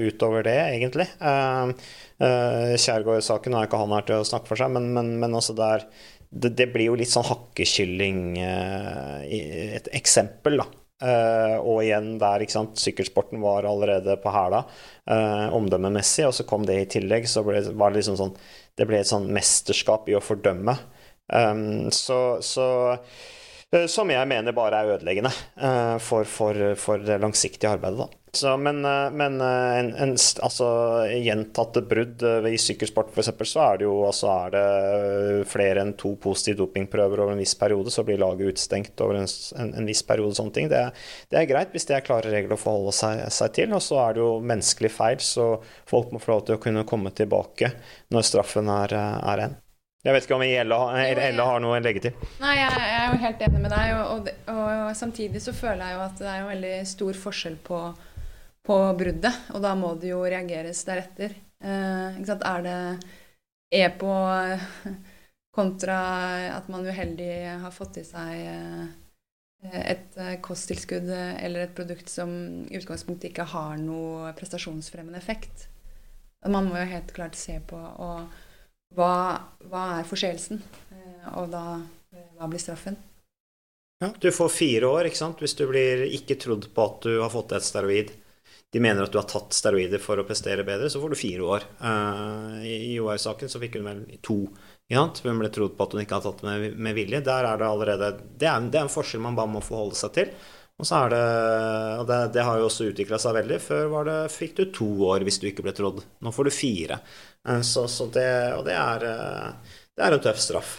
utover 0.02 0.48
det, 0.48 0.56
egentlig. 0.74 1.06
Uh, 1.22 1.70
Kjærgaard-saken 2.18 3.54
har 3.54 3.68
ikke 3.68 3.78
han 3.84 3.94
her 3.94 4.08
til 4.08 4.24
å 4.24 4.26
snakke 4.26 4.50
for 4.50 4.58
seg, 4.58 4.74
men, 4.74 4.90
men, 4.96 5.14
men 5.22 5.38
også 5.38 5.54
der 5.58 5.86
det, 6.30 6.50
det, 6.60 6.68
blir 6.74 6.92
jo 6.92 6.98
litt 7.00 7.12
sånn 7.12 7.28
hakkekylling 7.28 8.20
uh, 8.42 9.24
Et 9.24 9.88
eksempel, 9.96 10.60
da. 10.62 10.68
Uh, 10.98 11.56
og 11.62 11.84
igjen 11.86 12.16
der, 12.18 12.42
ikke 12.42 12.56
sant, 12.56 12.80
sykkelsporten 12.82 13.42
var 13.44 13.68
allerede 13.70 14.16
på 14.24 14.34
hæla 14.34 14.64
uh, 14.66 15.48
omdømmemessig, 15.56 16.26
og 16.26 16.34
så 16.34 16.48
kom 16.50 16.66
det 16.66 16.80
i 16.82 16.88
tillegg, 16.98 17.30
så 17.30 17.46
ble, 17.46 17.62
var 17.78 17.94
det 17.94 18.02
liksom 18.02 18.18
sånn 18.18 18.34
Det 18.78 18.88
ble 18.90 19.02
et 19.04 19.10
sånn 19.10 19.30
mesterskap 19.34 20.10
i 20.10 20.18
å 20.18 20.24
fordømme. 20.24 20.78
Um, 21.28 21.90
så, 21.94 22.40
så 22.46 22.68
som 23.92 24.08
jeg 24.08 24.30
mener 24.32 24.56
bare 24.56 24.80
er 24.80 24.94
ødeleggende 24.94 25.28
for, 26.00 26.24
for, 26.24 26.56
for 26.80 27.02
det 27.04 27.18
langsiktige 27.20 27.74
arbeidet, 27.76 28.06
da. 28.06 28.27
Så, 28.38 28.52
men, 28.58 28.86
eh, 28.86 29.12
men 29.12 29.42
eh, 29.42 29.80
en, 29.80 29.90
en, 29.96 30.12
altså, 30.46 30.68
gjentatte 31.10 31.82
brudd 31.90 32.24
eh, 32.24 32.48
i 32.54 32.60
sykkelsport 32.62 33.10
f.eks., 33.14 33.32
så 33.50 33.64
er 33.64 33.80
det 33.82 33.88
jo 33.88 33.96
altså, 34.06 34.30
er 34.46 34.54
det 34.54 35.48
flere 35.50 35.82
enn 35.82 35.96
to 35.98 36.14
positive 36.22 36.60
dopingprøver 36.62 37.24
over 37.24 37.34
en 37.34 37.42
viss 37.42 37.56
periode, 37.58 37.94
så 37.94 38.06
blir 38.06 38.22
laget 38.22 38.54
utstengt 38.54 39.02
over 39.02 39.24
en, 39.24 39.30
en, 39.66 39.90
viss 39.90 40.04
periode. 40.06 40.38
sånne 40.38 40.54
ting. 40.54 40.70
Det, 40.72 40.84
det, 41.32 41.42
er 41.42 41.50
greit 41.50 41.74
hvis 41.74 41.90
det 41.90 41.98
er 41.98 42.06
klare 42.06 42.34
regler 42.34 42.58
å 42.58 42.62
forholde 42.62 42.94
seg, 42.96 43.24
seg, 43.34 43.54
til. 43.58 43.74
Og 43.74 43.82
så 43.84 44.02
er 44.06 44.18
det 44.18 44.26
jo 44.26 44.34
menneskelig 44.54 44.94
feil, 44.94 45.22
så 45.24 45.54
folk 45.90 46.14
må 46.14 46.22
få 46.22 46.36
lov 46.36 46.44
til 46.48 46.58
å 46.58 46.62
kunne 46.62 46.86
komme 46.88 47.14
tilbake 47.18 47.74
når 48.14 48.28
straffen 48.28 48.70
er, 48.70 48.94
er 48.98 49.48
en. 49.48 49.64
Jeg 50.06 50.14
vet 50.14 50.28
ikke 50.28 50.38
om 50.38 50.44
Ella, 50.46 50.78
har 51.50 51.64
noe 51.64 51.80
å 51.80 51.84
legge 51.84 52.06
til? 52.06 52.28
Nei, 52.40 52.54
jeg, 52.60 52.76
jeg, 52.80 53.00
er 53.02 53.10
jo 53.10 53.18
helt 53.24 53.42
enig 53.48 53.62
med 53.64 53.74
deg. 53.74 53.96
Og, 53.98 54.30
og, 54.54 54.60
og, 54.62 54.92
samtidig 54.96 55.42
så 55.44 55.56
føler 55.58 55.82
jeg 55.84 55.98
jo 55.98 56.04
at 56.06 56.22
det 56.22 56.30
er 56.32 56.38
jo 56.44 56.52
veldig 56.52 56.76
stor 56.94 57.20
forskjell 57.26 57.58
på 57.66 57.80
på 58.68 58.78
bruddet, 59.00 59.44
og 59.56 59.64
da 59.64 59.74
må 59.80 59.94
det 60.00 60.12
jo 60.12 60.24
reageres 60.26 60.84
deretter. 60.88 61.36
Eh, 61.64 62.18
er 62.20 62.66
det 62.66 62.80
EPO 63.74 64.14
kontra 65.58 66.00
at 66.54 66.68
man 66.70 66.86
uheldig 66.86 67.34
har 67.64 67.74
fått 67.74 68.02
i 68.02 68.06
seg 68.06 68.34
eh, 68.46 68.84
et 69.82 70.20
eh, 70.22 70.36
kosttilskudd 70.44 71.10
eller 71.10 71.66
et 71.66 71.76
produkt 71.78 72.12
som 72.14 72.30
i 72.68 72.78
utgangspunktet 72.78 73.32
ikke 73.32 73.48
har 73.56 73.80
noe 73.82 74.34
prestasjonsfremmende 74.38 75.18
effekt? 75.18 75.66
Man 76.46 76.70
må 76.70 76.78
jo 76.78 76.92
helt 76.92 77.12
klart 77.16 77.36
se 77.36 77.58
på 77.66 77.80
hva, 78.96 79.14
hva 79.68 79.84
er 79.98 80.08
forseelsen, 80.08 80.62
eh, 80.94 81.30
og 81.40 81.50
da 81.56 81.66
hva 82.38 82.48
blir 82.50 82.62
straffen? 82.62 82.96
Ja, 83.98 84.12
du 84.14 84.30
får 84.30 84.54
fire 84.54 84.90
år 84.94 85.10
ikke 85.10 85.20
sant? 85.24 85.42
hvis 85.42 85.58
du 85.58 85.66
blir 85.70 86.06
ikke 86.06 86.38
trodd 86.38 86.70
på 86.74 86.86
at 86.86 87.08
du 87.08 87.18
har 87.18 87.34
fått 87.34 87.56
et 87.58 87.66
steroid 87.66 88.14
de 88.74 88.82
mener 88.84 89.06
at 89.06 89.14
du 89.14 89.20
har 89.20 89.28
tatt 89.30 89.56
steroider 89.56 90.02
for 90.04 90.20
å 90.20 90.26
prestere 90.28 90.66
bedre, 90.68 90.90
så 90.92 91.00
får 91.00 91.14
du 91.14 91.20
fire 91.20 91.46
år. 91.48 91.66
Uh, 91.80 92.60
I 92.68 92.98
OR-saken 93.00 93.52
så 93.52 93.62
fikk 93.62 93.78
hun 93.80 93.88
vel 93.88 94.02
to. 94.26 94.42
Hun 94.92 95.40
ble 95.40 95.50
trodd 95.56 95.78
på 95.78 95.88
at 95.88 95.96
hun 95.96 96.04
ikke 96.04 96.20
hadde 96.20 96.34
tatt 96.34 96.44
det 96.44 96.52
med, 96.52 96.76
med, 96.76 96.96
vilje. 96.98 97.24
Der 97.24 97.48
er 97.48 97.60
det 97.60 97.68
allerede 97.68 98.12
det 98.20 98.50
er, 98.50 98.68
det 98.68 98.80
er, 98.80 98.84
en 98.84 98.92
forskjell 98.92 99.24
man 99.24 99.38
bare 99.40 99.54
må 99.56 99.64
forholde 99.64 100.00
seg 100.00 100.14
til. 100.20 100.34
Og 100.78 100.86
så 100.86 101.00
er 101.00 101.10
det 101.10 101.22
Og 101.98 102.04
det, 102.06 102.18
det 102.36 102.44
har 102.46 102.60
jo 102.60 102.68
også 102.68 102.92
utvikla 102.92 103.18
seg 103.24 103.38
veldig. 103.40 103.62
Før 103.64 103.88
var 103.96 104.10
det, 104.12 104.18
fikk 104.36 104.60
du 104.60 104.66
to 104.76 104.90
år 105.10 105.24
hvis 105.28 105.40
du 105.42 105.48
ikke 105.50 105.66
ble 105.66 105.76
trodd. 105.78 106.04
Nå 106.24 106.36
får 106.36 106.50
du 106.50 106.56
fire. 106.56 107.00
Uh, 107.48 107.64
så, 107.64 107.88
så 107.88 108.12
det, 108.12 108.30
og 108.60 108.68
det 108.68 108.76
er, 108.76 109.08
uh, 109.08 109.80
det 109.96 110.06
er 110.06 110.18
en 110.18 110.28
tøff 110.28 110.44
straff. 110.44 110.76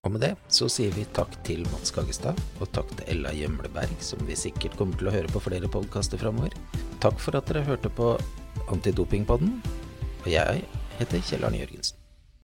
Og 0.00 0.14
med 0.14 0.22
det 0.24 0.30
så 0.48 0.64
sier 0.72 0.94
vi 0.96 1.02
takk 1.16 1.34
til 1.44 1.60
Mats 1.68 1.92
Gagestad 1.92 2.38
og 2.56 2.70
takk 2.72 2.88
til 2.96 3.10
Ella 3.12 3.34
Gjemleberg, 3.36 3.92
som 4.00 4.22
vi 4.24 4.38
sikkert 4.38 4.78
kommer 4.80 4.96
til 4.96 5.10
å 5.10 5.12
høre 5.12 5.28
på 5.28 5.44
flere 5.44 5.68
podkaster 5.68 6.20
framover. 6.22 6.56
Takk 7.04 7.20
for 7.20 7.36
at 7.36 7.52
dere 7.52 7.66
hørte 7.68 7.92
på 7.92 8.14
Antidopingpodden, 8.72 9.58
og 10.22 10.28
jeg 10.32 10.64
heter 10.96 11.26
Kjell 11.28 11.44
Arne 11.44 11.60
Jørgensen. 11.60 11.99